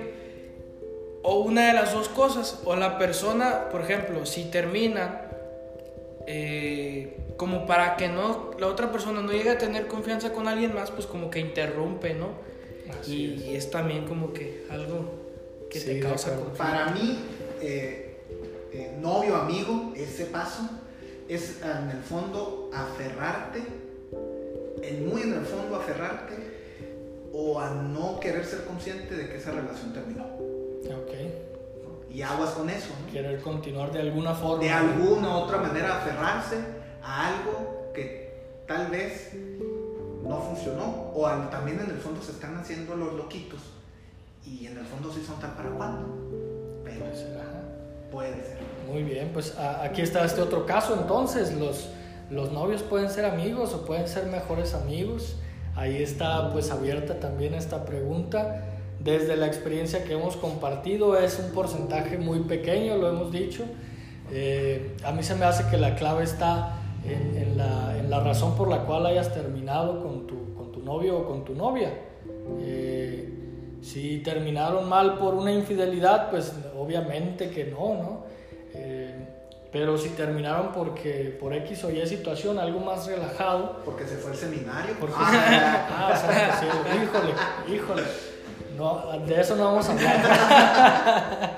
O 1.23 1.39
una 1.39 1.67
de 1.67 1.73
las 1.73 1.93
dos 1.93 2.09
cosas. 2.09 2.59
O 2.65 2.75
la 2.75 2.97
persona, 2.97 3.69
por 3.69 3.79
ejemplo, 3.81 4.25
si 4.25 4.43
termina 4.51 5.21
eh, 6.27 7.15
como 7.37 7.65
para 7.65 7.95
que 7.95 8.09
no 8.09 8.51
la 8.59 8.67
otra 8.67 8.91
persona 8.91 9.21
no 9.21 9.31
llegue 9.31 9.51
a 9.51 9.57
tener 9.57 9.87
confianza 9.87 10.33
con 10.33 10.47
alguien 10.49 10.73
más, 10.75 10.91
pues 10.91 11.05
como 11.07 11.29
que 11.29 11.39
interrumpe, 11.39 12.13
¿no? 12.13 12.29
Así 12.99 13.41
Y 13.47 13.55
es. 13.55 13.71
también 13.71 14.05
como 14.05 14.33
que 14.33 14.65
algo 14.69 15.11
que 15.69 15.79
Sí, 15.79 15.85
te 15.85 15.99
causa 16.01 16.31
conflicto. 16.35 16.57
Para 16.57 16.87
mí, 16.91 17.19
eh, 17.61 18.06
eh, 18.79 18.97
novio, 19.01 19.35
amigo, 19.35 19.93
ese 19.95 20.25
paso 20.25 20.61
es 21.27 21.61
en 21.61 21.89
el 21.89 22.01
fondo 22.03 22.69
aferrarte, 22.73 23.63
en 24.81 25.09
muy 25.09 25.21
en 25.23 25.33
el 25.33 25.45
fondo 25.45 25.75
aferrarte 25.75 26.35
o 27.33 27.59
a 27.59 27.69
no 27.71 28.19
querer 28.19 28.45
ser 28.45 28.63
consciente 28.65 29.15
de 29.15 29.27
que 29.29 29.37
esa 29.37 29.51
relación 29.51 29.93
terminó. 29.93 30.23
Ok. 30.25 31.13
Y 32.13 32.21
aguas 32.21 32.51
con 32.51 32.69
eso, 32.69 32.89
¿no? 33.05 33.11
Querer 33.11 33.41
continuar 33.41 33.91
de 33.91 33.99
alguna 33.99 34.33
forma. 34.33 34.63
De 34.63 34.69
alguna 34.69 35.29
u 35.37 35.41
otra 35.41 35.57
manera 35.57 35.97
aferrarse 35.97 36.57
a 37.03 37.27
algo 37.27 37.91
que 37.93 38.31
tal 38.67 38.87
vez 38.89 39.31
no 40.23 40.41
funcionó 40.41 41.11
o 41.13 41.27
al- 41.27 41.49
también 41.49 41.79
en 41.79 41.89
el 41.89 41.97
fondo 41.97 42.21
se 42.21 42.31
están 42.31 42.57
haciendo 42.57 42.95
los 42.95 43.13
loquitos 43.13 43.59
y 44.45 44.65
en 44.67 44.77
el 44.77 44.85
fondo 44.85 45.11
sí 45.11 45.23
son 45.25 45.39
tal 45.39 45.51
para 45.53 45.69
cuando. 45.71 46.07
Pero 46.83 46.99
Puede 47.01 47.15
ser, 47.15 47.37
ajá. 47.37 47.46
Puede 48.11 48.35
ser. 48.35 48.57
Muy 48.91 49.03
bien, 49.03 49.31
pues 49.33 49.57
aquí 49.57 50.01
está 50.01 50.23
este 50.23 50.41
otro 50.41 50.65
caso 50.65 50.97
entonces. 50.99 51.53
Los, 51.53 51.89
los 52.29 52.51
novios 52.51 52.83
pueden 52.83 53.09
ser 53.09 53.25
amigos 53.25 53.73
o 53.73 53.85
pueden 53.85 54.07
ser 54.07 54.27
mejores 54.27 54.73
amigos. 54.73 55.35
Ahí 55.75 56.01
está 56.01 56.51
pues 56.51 56.71
abierta 56.71 57.19
también 57.19 57.53
esta 57.53 57.85
pregunta. 57.85 58.63
Desde 58.99 59.35
la 59.35 59.45
experiencia 59.45 60.03
que 60.03 60.13
hemos 60.13 60.35
compartido 60.35 61.17
es 61.17 61.39
un 61.39 61.51
porcentaje 61.51 62.17
muy 62.17 62.39
pequeño, 62.39 62.97
lo 62.97 63.09
hemos 63.09 63.31
dicho. 63.31 63.63
Eh, 64.31 64.95
a 65.03 65.11
mí 65.11 65.21
se 65.23 65.35
me 65.35 65.45
hace 65.45 65.69
que 65.69 65.77
la 65.77 65.95
clave 65.95 66.23
está 66.23 66.79
en, 67.05 67.37
en 67.37 67.57
la, 67.57 67.97
en 67.97 68.09
la 68.09 68.19
razón 68.21 68.55
por 68.55 68.67
la 68.69 68.85
cual 68.85 69.05
hayas 69.05 69.33
terminado 69.33 70.01
con 70.01 70.27
tu, 70.27 70.55
con 70.55 70.71
tu 70.71 70.79
novio 70.81 71.19
o 71.19 71.27
con 71.27 71.45
tu 71.45 71.53
novia. 71.53 71.93
Eh, 72.59 73.36
si 73.81 74.19
terminaron 74.19 74.87
mal 74.89 75.17
por 75.17 75.33
una 75.33 75.51
infidelidad, 75.51 76.29
pues 76.29 76.53
obviamente 76.77 77.49
que 77.49 77.65
no, 77.65 77.93
¿no? 77.95 78.25
Eh, 78.73 79.13
pero 79.71 79.97
si 79.97 80.09
terminaron 80.09 80.71
porque 80.71 81.35
por 81.39 81.53
X 81.53 81.83
o 81.83 81.91
Y 81.91 82.05
situación, 82.07 82.57
algo 82.57 82.79
más 82.79 83.05
relajado, 83.05 83.81
Porque 83.83 84.05
se 84.05 84.15
fue 84.15 84.31
al 84.31 84.37
seminario. 84.37 84.95
porque 84.99 85.15
Ah, 85.17 86.09
ah, 86.11 86.15
santo 86.15 86.57
cielo, 86.59 87.03
híjole, 87.03 87.33
híjole, 87.75 88.03
no, 88.77 89.19
de 89.25 89.41
eso 89.41 89.55
no 89.55 89.65
vamos 89.65 89.89
a 89.89 89.91
hablar. 89.91 91.57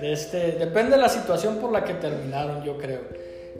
De 0.00 0.12
este, 0.12 0.52
depende 0.52 0.92
de 0.92 1.02
la 1.02 1.08
situación 1.08 1.56
por 1.56 1.72
la 1.72 1.82
que 1.84 1.94
terminaron, 1.94 2.62
yo 2.62 2.76
creo. 2.78 3.00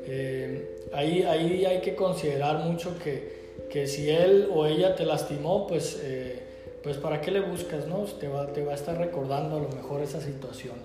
eh, 0.07 0.77
ahí, 0.95 1.23
ahí 1.25 1.65
hay 1.65 1.81
que 1.81 1.95
considerar 1.95 2.59
mucho 2.59 2.97
que, 2.99 3.67
que 3.71 3.87
si 3.87 4.09
él 4.11 4.49
o 4.55 4.65
ella 4.67 4.95
te 4.95 5.05
lastimó, 5.05 5.67
pues, 5.67 5.99
eh, 6.03 6.43
pues 6.83 6.97
para 6.97 7.21
qué 7.21 7.31
le 7.31 7.41
buscas, 7.41 7.87
¿no? 7.87 7.99
Te 7.99 8.29
va, 8.29 8.47
te 8.49 8.65
va 8.65 8.73
a 8.73 8.75
estar 8.75 8.97
recordando 8.97 9.57
a 9.57 9.61
lo 9.61 9.69
mejor 9.69 10.01
esa 10.01 10.21
situación. 10.21 10.77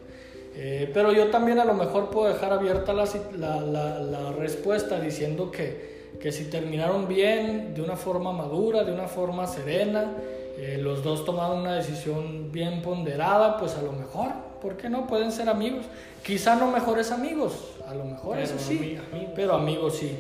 Eh, 0.56 0.90
pero 0.94 1.12
yo 1.12 1.28
también 1.28 1.60
a 1.60 1.66
lo 1.66 1.74
mejor 1.74 2.10
puedo 2.10 2.28
dejar 2.28 2.54
abierta 2.54 2.94
la, 2.94 3.06
la, 3.36 4.00
la, 4.00 4.32
respuesta 4.34 5.00
diciendo 5.00 5.50
que, 5.50 6.12
que, 6.20 6.32
si 6.32 6.46
terminaron 6.46 7.08
bien, 7.08 7.74
de 7.74 7.82
una 7.82 7.96
forma 7.96 8.32
madura, 8.32 8.84
de 8.84 8.94
una 8.94 9.08
forma 9.08 9.48
serena, 9.48 10.12
eh, 10.58 10.78
los 10.80 11.04
dos 11.04 11.26
tomaron 11.26 11.62
una 11.62 11.74
decisión 11.74 12.52
bien 12.52 12.84
ponderada, 12.84 13.58
pues 13.58 13.76
a 13.76 13.82
lo 13.82 13.92
mejor, 13.94 14.30
¿por 14.62 14.78
qué 14.78 14.90
no? 14.90 15.08
Pueden 15.08 15.32
ser 15.32 15.50
amigos. 15.50 15.86
Quizá 16.24 16.56
no 16.56 16.72
mejores 16.72 17.12
amigos, 17.12 17.72
a 17.88 17.96
lo 17.96 18.06
mejor 18.06 18.38
eso 18.38 18.56
sí, 18.60 18.98
pero 19.36 19.56
amigos 19.56 19.98
sí. 19.98 20.16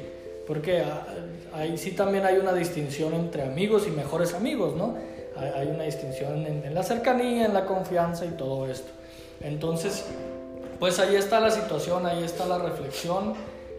Porque 0.48 0.82
ah, 0.82 1.06
ahí 1.54 1.78
sí 1.78 1.92
también 1.92 2.26
hay 2.26 2.38
una 2.38 2.54
distinción 2.54 3.14
entre 3.14 3.44
amigos 3.44 3.86
y 3.88 3.92
mejores 3.92 4.34
amigos, 4.34 4.76
¿no? 4.76 4.96
Hay 5.36 5.68
una 5.68 5.84
distinción 5.84 6.46
en 6.46 6.74
la 6.74 6.84
cercanía, 6.84 7.46
en 7.46 7.54
la 7.54 7.66
confianza 7.66 8.26
y 8.26 8.32
todo 8.32 8.70
esto. 8.70 8.92
Entonces, 9.42 10.06
pues 10.80 11.00
ahí 11.00 11.16
está 11.16 11.40
la 11.40 11.52
situación, 11.52 12.06
ahí 12.06 12.24
está 12.24 12.46
la 12.46 12.58
reflexión. 12.58 13.34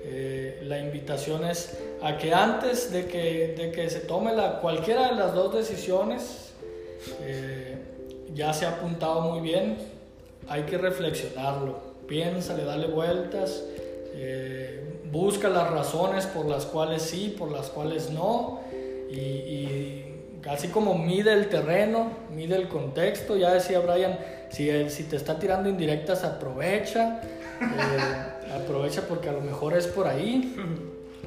Eh, 0.05 0.61
la 0.65 0.79
invitación 0.79 1.45
es 1.45 1.79
a 2.03 2.19
que 2.19 2.35
antes 2.35 2.93
de 2.93 3.07
que, 3.07 3.55
de 3.57 3.73
que 3.73 3.89
se 3.89 4.01
tome 4.01 4.35
la, 4.35 4.61
cualquiera 4.61 5.09
de 5.09 5.15
las 5.17 5.35
dos 5.35 5.55
decisiones, 5.55 6.53
eh, 7.23 7.79
ya 8.35 8.53
se 8.53 8.67
ha 8.67 8.71
apuntado 8.71 9.23
muy 9.23 9.41
bien, 9.41 9.79
hay 10.49 10.63
que 10.65 10.77
reflexionarlo. 10.77 11.95
Piénsale, 12.07 12.65
dale 12.65 12.87
vueltas, 12.89 13.63
eh, 14.15 15.01
busca 15.11 15.49
las 15.49 15.71
razones 15.71 16.27
por 16.27 16.47
las 16.47 16.67
cuales 16.67 17.01
sí, 17.03 17.35
por 17.39 17.51
las 17.51 17.71
cuales 17.71 18.11
no, 18.11 18.61
y, 19.11 19.15
y 19.15 20.04
así 20.49 20.69
como 20.69 20.97
mide 20.97 21.33
el 21.33 21.49
terreno, 21.49 22.11
mide 22.35 22.57
el 22.57 22.69
contexto, 22.69 23.37
ya 23.37 23.53
decía 23.53 23.81
Brian, 23.81 24.19
si, 24.51 24.91
si 24.91 25.05
te 25.05 25.17
está 25.17 25.39
tirando 25.39 25.69
indirectas, 25.69 26.25
aprovecha, 26.25 27.21
eh, 27.61 28.53
aprovecha 28.63 29.03
porque 29.09 29.29
a 29.29 29.33
lo 29.33 29.41
mejor 29.41 29.77
es 29.77 29.87
por 29.87 30.07
ahí, 30.07 30.55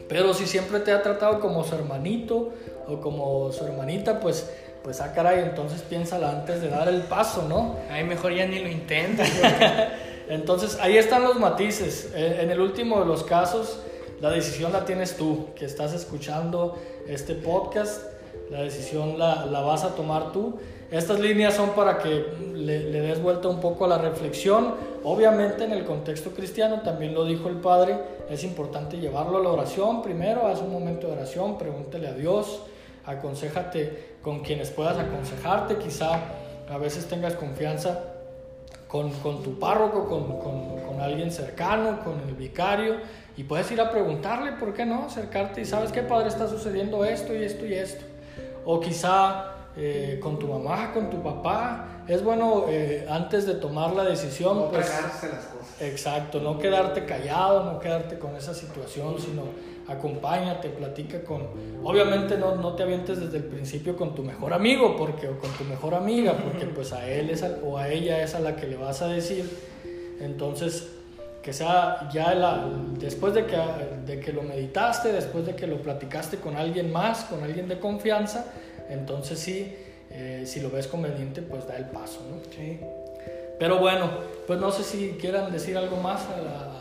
pero 0.08 0.34
si 0.34 0.46
siempre 0.46 0.80
te 0.80 0.92
ha 0.92 1.02
tratado 1.02 1.40
como 1.40 1.64
su 1.64 1.76
hermanito 1.76 2.54
o 2.88 3.00
como 3.02 3.52
su 3.52 3.66
hermanita, 3.66 4.20
pues 4.20 4.50
pues 4.88 5.02
ah 5.02 5.12
caray, 5.14 5.42
entonces 5.42 5.82
piénsala 5.82 6.30
antes 6.32 6.62
de 6.62 6.70
dar 6.70 6.88
el 6.88 7.02
paso, 7.02 7.46
¿no? 7.50 7.76
Ay, 7.92 8.06
mejor 8.06 8.34
ya 8.34 8.46
ni 8.46 8.60
lo 8.60 8.70
intentas. 8.70 9.30
entonces 10.30 10.78
ahí 10.80 10.96
están 10.96 11.24
los 11.24 11.38
matices. 11.38 12.10
En 12.16 12.50
el 12.50 12.62
último 12.62 13.02
de 13.02 13.06
los 13.06 13.26
casos, 13.26 13.80
la 14.22 14.30
decisión 14.30 14.72
la 14.72 14.86
tienes 14.86 15.18
tú, 15.18 15.50
que 15.56 15.66
estás 15.66 15.92
escuchando 15.92 16.78
este 17.06 17.36
podcast 17.36 18.17
la 18.50 18.62
decisión 18.62 19.20
la, 19.20 19.46
la, 19.46 19.62
vas 19.62 19.84
a 19.84 19.96
tomar 19.96 20.32
tú. 20.32 20.58
Estas 20.90 21.20
líneas 21.20 21.54
son 21.54 21.72
para 21.72 21.98
que 21.98 22.26
le, 22.54 22.92
le, 22.92 23.02
des 23.02 23.22
vuelta 23.22 23.50
un 23.50 23.60
poco 23.60 23.86
a 23.86 23.88
la 23.90 23.98
reflexión. 23.98 24.76
Obviamente 25.04 25.66
en 25.66 25.74
el 25.74 25.84
contexto 25.84 26.32
cristiano, 26.32 26.82
también 26.82 27.14
lo 27.14 27.26
dijo 27.26 27.50
el 27.50 27.58
Padre, 27.58 27.98
es 28.30 28.44
importante 28.44 28.98
llevarlo 28.98 29.38
a 29.38 29.44
la 29.44 29.50
oración 29.50 30.02
primero, 30.02 30.48
haz 30.48 30.62
un 30.62 30.72
momento 30.72 31.08
de 31.08 31.14
oración, 31.14 31.58
pregúntele 31.58 32.08
a 32.08 32.14
Dios, 32.14 32.62
aconsejate 33.06 34.16
con 34.22 34.40
quienes 34.40 34.70
puedas 34.70 34.98
aconsejarte, 34.98 35.78
quizá 35.78 36.20
a 36.70 36.78
veces 36.78 37.06
tengas 37.08 37.34
confianza 37.34 38.14
con, 38.88 39.12
con 39.12 39.44
tu 39.44 39.60
párroco, 39.60 40.08
con, 40.08 40.40
con, 40.40 40.82
con, 40.88 41.02
alguien 41.02 41.32
cercano, 41.32 42.00
con 42.04 42.20
el 42.28 42.36
vicario, 42.36 42.96
y 43.36 43.44
puedes 43.44 43.70
ir 43.72 43.80
a 43.82 43.92
preguntarle, 43.92 44.54
¿por 44.54 44.74
qué 44.74 44.86
no? 44.86 45.06
Acercarte 45.06 45.62
y 45.62 45.66
sabes 45.66 45.92
qué, 45.92 46.02
Padre, 46.02 46.30
está 46.30 46.48
sucediendo 46.48 47.06
esto 47.06 47.36
y 47.36 47.44
esto 47.44 47.66
y 47.66 47.74
esto 47.74 48.04
o 48.70 48.82
quizá 48.82 49.46
eh, 49.78 50.20
con 50.22 50.38
tu 50.38 50.48
mamá, 50.48 50.92
con 50.94 51.10
tu 51.10 51.24
papá. 51.24 52.04
Es 52.06 52.22
bueno 52.22 52.66
eh, 52.68 53.08
antes 53.10 53.46
de 53.46 53.56
tomar 53.56 53.94
la 53.94 54.04
decisión. 54.04 54.58
No 54.58 54.70
pues, 54.70 54.90
las 54.90 55.12
cosas. 55.14 55.54
Exacto, 55.80 56.42
no 56.42 56.60
quedarte 56.60 57.06
callado, 57.06 57.64
no 57.64 57.80
quedarte 57.80 58.20
con 58.20 58.36
esa 58.36 58.54
situación, 58.54 59.16
sino 59.20 59.44
acompáñate, 59.88 60.68
platica 60.70 61.24
con... 61.24 61.48
Obviamente 61.84 62.38
no, 62.38 62.56
no 62.56 62.74
te 62.74 62.84
avientes 62.84 63.22
desde 63.22 63.38
el 63.38 63.46
principio 63.46 63.96
con 63.96 64.14
tu 64.14 64.22
mejor 64.22 64.54
amigo 64.54 64.98
porque, 64.98 65.30
o 65.30 65.40
con 65.40 65.52
tu 65.52 65.64
mejor 65.64 65.94
amiga, 65.94 66.34
porque 66.34 66.66
pues 66.66 66.92
a 66.92 67.08
él 67.08 67.30
es 67.30 67.46
o 67.64 67.78
a 67.78 67.88
ella 67.88 68.22
es 68.22 68.36
a 68.36 68.42
la 68.42 68.58
que 68.58 68.68
le 68.68 68.76
vas 68.76 69.02
a 69.02 69.08
decir. 69.08 69.50
Entonces, 70.20 70.97
que 71.48 71.54
sea 71.54 72.10
ya 72.12 72.36
la, 72.36 72.68
después 73.00 73.34
de 73.34 73.46
que, 73.46 73.58
de 74.06 74.20
que 74.20 74.34
lo 74.34 74.42
meditaste, 74.42 75.14
después 75.14 75.46
de 75.46 75.56
que 75.56 75.66
lo 75.66 75.82
platicaste 75.82 76.40
con 76.40 76.58
alguien 76.58 76.92
más, 76.92 77.24
con 77.24 77.42
alguien 77.42 77.70
de 77.70 77.80
confianza, 77.80 78.48
entonces 78.90 79.40
sí, 79.40 79.74
eh, 80.12 80.44
si 80.46 80.60
lo 80.60 80.70
ves 80.70 80.88
conveniente, 80.88 81.42
pues 81.42 81.66
da 81.66 81.78
el 81.78 81.86
paso, 81.86 82.20
¿no? 82.30 82.42
Sí. 82.54 82.82
Pero 83.58 83.80
bueno, 83.80 84.10
pues 84.46 84.60
no 84.60 84.74
sé 84.74 84.84
si 84.84 85.12
quieran 85.22 85.50
decir 85.50 85.78
algo 85.78 85.96
más 85.96 86.26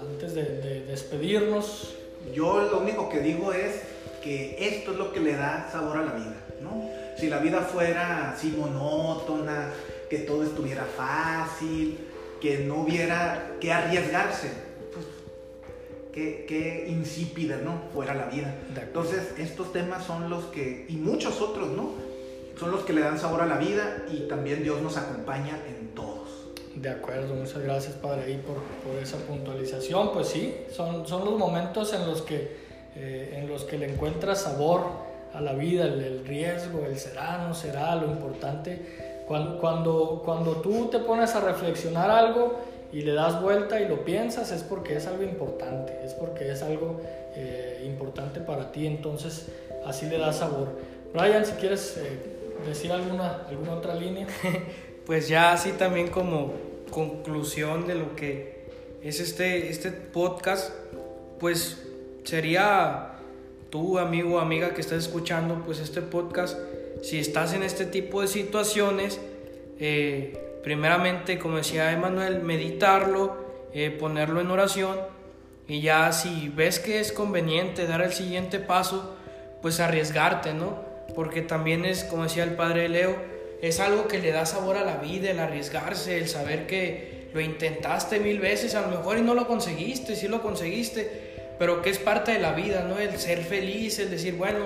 antes 0.00 0.34
de, 0.34 0.42
de 0.42 0.84
despedirnos. 0.86 1.94
Yo 2.34 2.62
lo 2.62 2.80
único 2.80 3.08
que 3.08 3.20
digo 3.20 3.52
es 3.52 3.82
que 4.20 4.56
esto 4.58 4.90
es 4.90 4.98
lo 4.98 5.12
que 5.12 5.20
le 5.20 5.36
da 5.36 5.68
sabor 5.70 5.98
a 5.98 6.02
la 6.02 6.12
vida, 6.14 6.36
¿no? 6.60 6.90
Si 7.16 7.28
la 7.28 7.38
vida 7.38 7.60
fuera 7.60 8.32
así 8.32 8.48
monótona, 8.58 9.70
que 10.10 10.18
todo 10.18 10.42
estuviera 10.42 10.84
fácil, 10.84 11.98
que 12.40 12.58
no 12.58 12.82
hubiera 12.82 13.56
que 13.60 13.72
arriesgarse. 13.72 14.50
Pues, 14.92 15.06
qué, 16.12 16.86
insípida, 16.88 17.58
¿no? 17.58 17.82
Fuera 17.92 18.14
la 18.14 18.26
vida. 18.26 18.54
Entonces, 18.76 19.34
estos 19.38 19.72
temas 19.72 20.04
son 20.04 20.30
los 20.30 20.44
que, 20.46 20.86
y 20.88 20.96
muchos 20.96 21.40
otros, 21.40 21.68
¿no? 21.68 21.90
Son 22.58 22.70
los 22.70 22.84
que 22.84 22.92
le 22.92 23.02
dan 23.02 23.18
sabor 23.18 23.42
a 23.42 23.46
la 23.46 23.58
vida 23.58 24.04
y 24.10 24.20
también 24.28 24.62
Dios 24.62 24.80
nos 24.80 24.96
acompaña 24.96 25.58
en 25.68 25.88
todos. 25.88 26.28
De 26.74 26.88
acuerdo, 26.90 27.34
muchas 27.34 27.62
gracias 27.62 27.94
Padre 27.94 28.24
ahí 28.24 28.42
por, 28.46 28.56
por 28.82 29.02
esa 29.02 29.18
puntualización. 29.18 30.12
Pues 30.12 30.28
sí, 30.28 30.54
son, 30.70 31.06
son 31.06 31.24
los 31.24 31.38
momentos 31.38 31.92
en 31.92 32.06
los 32.06 32.22
que, 32.22 32.56
eh, 32.94 33.34
en 33.34 33.48
los 33.48 33.64
que 33.64 33.76
le 33.76 33.92
encuentras 33.92 34.42
sabor 34.42 34.86
a 35.34 35.40
la 35.42 35.52
vida, 35.52 35.84
el, 35.84 36.00
el 36.00 36.26
riesgo, 36.26 36.86
el 36.86 36.98
será, 36.98 37.46
no 37.46 37.54
será, 37.54 37.94
lo 37.94 38.06
importante 38.06 39.05
cuando, 39.26 39.58
cuando, 39.58 40.22
cuando 40.24 40.52
tú 40.56 40.88
te 40.88 40.98
pones 40.98 41.34
a 41.34 41.40
reflexionar 41.40 42.10
algo 42.10 42.60
y 42.92 43.02
le 43.02 43.12
das 43.12 43.42
vuelta 43.42 43.80
y 43.80 43.88
lo 43.88 44.04
piensas, 44.04 44.52
es 44.52 44.62
porque 44.62 44.96
es 44.96 45.06
algo 45.06 45.22
importante, 45.24 45.98
es 46.04 46.14
porque 46.14 46.50
es 46.50 46.62
algo 46.62 47.00
eh, 47.34 47.82
importante 47.86 48.40
para 48.40 48.70
ti, 48.70 48.86
entonces 48.86 49.46
así 49.84 50.06
le 50.06 50.18
das 50.18 50.38
sabor. 50.38 50.68
Brian, 51.12 51.44
si 51.44 51.52
quieres 51.52 51.96
eh, 51.96 52.36
decir 52.66 52.92
alguna, 52.92 53.42
alguna 53.48 53.74
otra 53.74 53.94
línea. 53.94 54.26
pues 55.06 55.28
ya 55.28 55.52
así 55.52 55.72
también 55.72 56.08
como 56.08 56.52
conclusión 56.90 57.86
de 57.86 57.94
lo 57.94 58.14
que 58.16 58.66
es 59.02 59.20
este, 59.20 59.68
este 59.70 59.90
podcast, 59.90 60.72
pues 61.38 61.82
sería 62.24 63.12
tú, 63.70 63.98
amigo 63.98 64.36
o 64.36 64.38
amiga 64.38 64.74
que 64.74 64.80
estás 64.80 64.98
escuchando, 64.98 65.62
pues 65.64 65.80
este 65.80 66.00
podcast 66.00 66.58
si 67.02 67.18
estás 67.18 67.52
en 67.52 67.62
este 67.62 67.84
tipo 67.84 68.22
de 68.22 68.28
situaciones, 68.28 69.20
eh, 69.78 70.38
primeramente, 70.62 71.38
como 71.38 71.58
decía 71.58 71.92
Emanuel, 71.92 72.42
meditarlo, 72.42 73.36
eh, 73.72 73.90
ponerlo 73.90 74.40
en 74.40 74.50
oración 74.50 74.96
y 75.68 75.80
ya 75.80 76.12
si 76.12 76.48
ves 76.48 76.78
que 76.78 77.00
es 77.00 77.12
conveniente 77.12 77.86
dar 77.86 78.00
el 78.00 78.12
siguiente 78.12 78.58
paso, 78.58 79.16
pues 79.62 79.80
arriesgarte, 79.80 80.54
¿no? 80.54 80.80
Porque 81.14 81.42
también 81.42 81.84
es, 81.84 82.04
como 82.04 82.24
decía 82.24 82.44
el 82.44 82.54
padre 82.54 82.88
Leo, 82.88 83.16
es 83.62 83.80
algo 83.80 84.06
que 84.06 84.18
le 84.18 84.32
da 84.32 84.46
sabor 84.46 84.76
a 84.76 84.84
la 84.84 84.96
vida, 84.96 85.30
el 85.30 85.40
arriesgarse, 85.40 86.18
el 86.18 86.28
saber 86.28 86.66
que 86.66 87.30
lo 87.32 87.40
intentaste 87.40 88.20
mil 88.20 88.38
veces, 88.38 88.74
a 88.74 88.82
lo 88.82 88.88
mejor 88.88 89.18
y 89.18 89.22
no 89.22 89.34
lo 89.34 89.46
conseguiste, 89.46 90.14
sí 90.14 90.28
lo 90.28 90.42
conseguiste, 90.42 91.34
pero 91.58 91.82
que 91.82 91.90
es 91.90 91.98
parte 91.98 92.32
de 92.32 92.38
la 92.38 92.52
vida, 92.52 92.86
¿no? 92.88 92.98
El 92.98 93.18
ser 93.18 93.42
feliz, 93.42 93.98
el 93.98 94.10
decir, 94.10 94.34
bueno, 94.34 94.64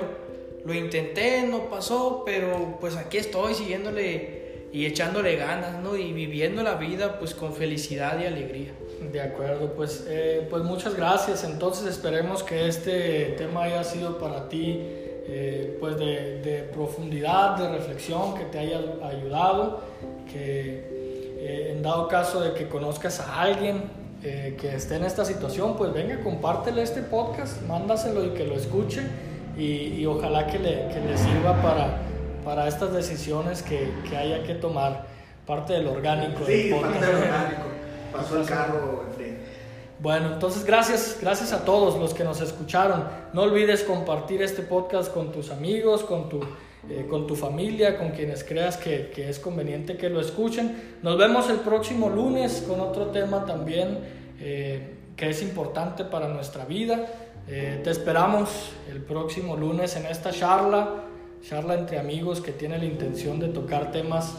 lo 0.65 0.75
intenté, 0.75 1.43
no 1.47 1.71
pasó, 1.71 2.23
pero 2.25 2.79
pues 2.81 2.97
aquí 2.97 3.19
estoy 3.19 3.55
siguiéndole 3.55 4.41
y 4.73 4.87
echándole 4.87 5.37
ganas, 5.37 5.83
¿no? 5.83 5.97
Y 5.97 6.13
viviendo 6.13 6.63
la 6.63 6.75
vida 6.75 7.19
pues 7.19 7.35
con 7.35 7.55
felicidad 7.55 8.21
y 8.21 8.27
alegría. 8.27 8.73
De 9.13 9.21
acuerdo, 9.21 9.73
pues, 9.75 10.07
eh, 10.09 10.47
pues 10.49 10.63
muchas 10.63 10.95
gracias. 10.95 11.45
Entonces 11.45 11.87
esperemos 11.89 12.43
que 12.43 12.69
este 12.69 13.35
tema 13.39 13.65
haya 13.65 13.83
sido 13.83 14.19
para 14.19 14.49
ti 14.49 14.79
eh, 14.83 15.77
pues 15.81 15.97
de, 15.97 16.69
profundidad, 16.73 17.57
de 17.57 17.69
reflexión, 17.69 18.35
que 18.35 18.45
te 18.45 18.59
haya 18.59 18.81
ayudado, 19.03 19.81
que 20.31 20.85
eh, 21.41 21.73
en 21.75 21.83
dado 21.83 22.09
caso 22.09 22.41
de 22.41 22.53
que 22.53 22.69
conozcas 22.69 23.21
a 23.21 23.41
alguien 23.41 24.01
que 24.21 24.75
esté 24.75 24.97
en 24.97 25.05
esta 25.05 25.25
situación, 25.25 25.79
pues 25.79 25.95
venga, 25.95 26.21
compártele 26.23 26.83
este 26.83 27.01
podcast, 27.01 27.63
mándaselo 27.63 28.23
y 28.23 28.29
que 28.35 28.45
lo 28.45 28.55
escuche 28.55 29.01
y, 29.61 30.07
ojalá 30.07 30.47
que 30.47 30.59
le, 30.59 30.89
que 30.89 31.01
le, 31.01 31.17
sirva 31.19 31.61
para, 31.63 31.99
para 32.45 32.67
estas 32.67 32.93
decisiones 32.93 33.63
que, 33.63 33.93
que, 34.09 34.17
haya 34.17 34.43
que 34.43 34.55
tomar, 34.55 35.07
parte 35.47 35.75
del 35.75 35.87
orgánico. 35.89 36.45
Sí, 36.47 36.71
parte 36.81 37.05
del 37.05 37.17
orgánico. 37.17 37.63
Pasó 38.13 38.41
el 38.41 38.47
carro. 38.47 39.05
Bueno, 40.01 40.33
entonces 40.33 40.65
gracias, 40.65 41.19
gracias 41.21 41.53
a 41.53 41.65
todos 41.67 41.99
los 41.99 42.15
que 42.15 42.25
nos 42.25 42.41
escucharon. 42.41 43.05
No 43.35 43.43
olvides 43.43 43.83
compartir 43.83 44.41
este 44.41 44.63
podcast 44.63 45.13
con 45.13 45.31
tus 45.31 45.51
amigos, 45.51 46.05
con 46.05 46.31
tu, 46.31 46.41
eh, 46.89 47.07
con 47.11 47.27
tu 47.27 47.37
familia, 47.37 47.99
con 47.99 48.13
quienes 48.13 48.43
creas 48.43 48.79
que, 48.79 49.11
que, 49.15 49.29
es 49.29 49.39
conveniente 49.39 49.99
que 49.99 50.09
lo 50.09 50.21
escuchen. 50.21 50.97
Nos 51.03 51.19
vemos 51.19 51.51
el 51.51 51.59
próximo 51.59 52.09
lunes 52.09 52.65
con 52.67 52.81
otro 52.81 53.09
tema 53.09 53.45
también 53.45 53.99
eh, 54.41 54.95
que 55.19 55.29
es 55.29 55.43
importante 55.43 56.05
para 56.05 56.29
nuestra 56.29 56.65
vida. 56.65 57.07
Eh, 57.53 57.81
te 57.83 57.91
esperamos 57.91 58.71
el 58.89 59.03
próximo 59.03 59.57
lunes 59.57 59.97
en 59.97 60.07
esta 60.07 60.31
charla, 60.31 61.03
charla 61.43 61.75
entre 61.75 61.99
amigos 61.99 62.41
que 62.41 62.53
tiene 62.53 62.79
la 62.79 62.85
intención 62.85 63.41
de 63.41 63.49
tocar 63.49 63.91
temas 63.91 64.35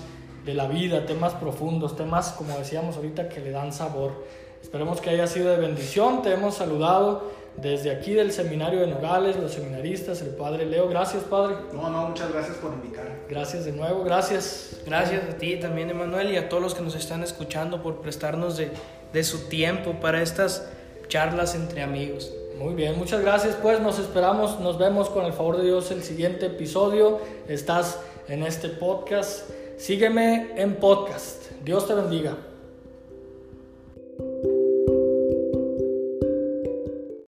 de 0.46 0.54
la 0.54 0.66
vida, 0.70 1.06
temas 1.06 1.34
profundos, 1.34 1.98
temas, 1.98 2.30
como 2.30 2.58
decíamos 2.58 2.96
ahorita, 2.96 3.28
que 3.28 3.42
le 3.42 3.52
dan 3.52 3.74
sabor. 3.74 4.26
Esperemos 4.62 5.02
que 5.02 5.10
haya 5.10 5.28
sido 5.28 5.50
de 5.50 5.58
bendición. 5.58 6.22
Te 6.22 6.32
hemos 6.32 6.56
saludado 6.56 7.30
desde 7.58 7.92
aquí 7.92 8.14
del 8.14 8.32
seminario 8.32 8.80
de 8.80 8.88
Nogales, 8.88 9.36
los 9.36 9.52
seminaristas, 9.52 10.22
el 10.22 10.30
Padre 10.30 10.66
Leo. 10.66 10.88
Gracias, 10.88 11.24
Padre. 11.24 11.56
No, 11.74 11.90
no, 11.90 12.08
muchas 12.08 12.32
gracias 12.32 12.56
por 12.58 12.72
invitar. 12.72 13.04
Gracias 13.28 13.66
de 13.66 13.74
nuevo, 13.74 14.06
gracias. 14.06 14.80
Gracias 14.86 15.22
a 15.30 15.38
ti 15.38 15.58
también, 15.58 15.90
Emanuel, 15.90 16.32
y 16.32 16.38
a 16.38 16.48
todos 16.48 16.64
los 16.64 16.76
que 16.76 16.82
nos 16.82 16.96
están 16.96 17.24
escuchando 17.24 17.84
por 17.84 18.00
prestarnos 18.00 18.56
de, 18.56 18.72
de 19.12 19.24
su 19.26 19.50
tiempo 19.50 20.00
para 20.00 20.22
estas 20.22 20.66
charlas 21.10 21.56
entre 21.56 21.82
amigos. 21.82 22.32
Muy 22.62 22.76
bien, 22.76 22.96
muchas 22.96 23.22
gracias. 23.22 23.56
Pues 23.56 23.80
nos 23.80 23.98
esperamos, 23.98 24.60
nos 24.60 24.78
vemos 24.78 25.10
con 25.10 25.26
el 25.26 25.34
favor 25.34 25.58
de 25.58 25.64
Dios 25.64 25.90
el 25.90 26.04
siguiente 26.04 26.46
episodio. 26.46 27.20
Estás 27.48 28.00
en 28.28 28.44
este 28.44 28.70
podcast. 28.70 29.50
Sígueme 29.78 30.52
en 30.56 30.76
podcast. 30.76 31.44
Dios 31.64 31.88
te 31.88 31.96
bendiga. 31.96 32.38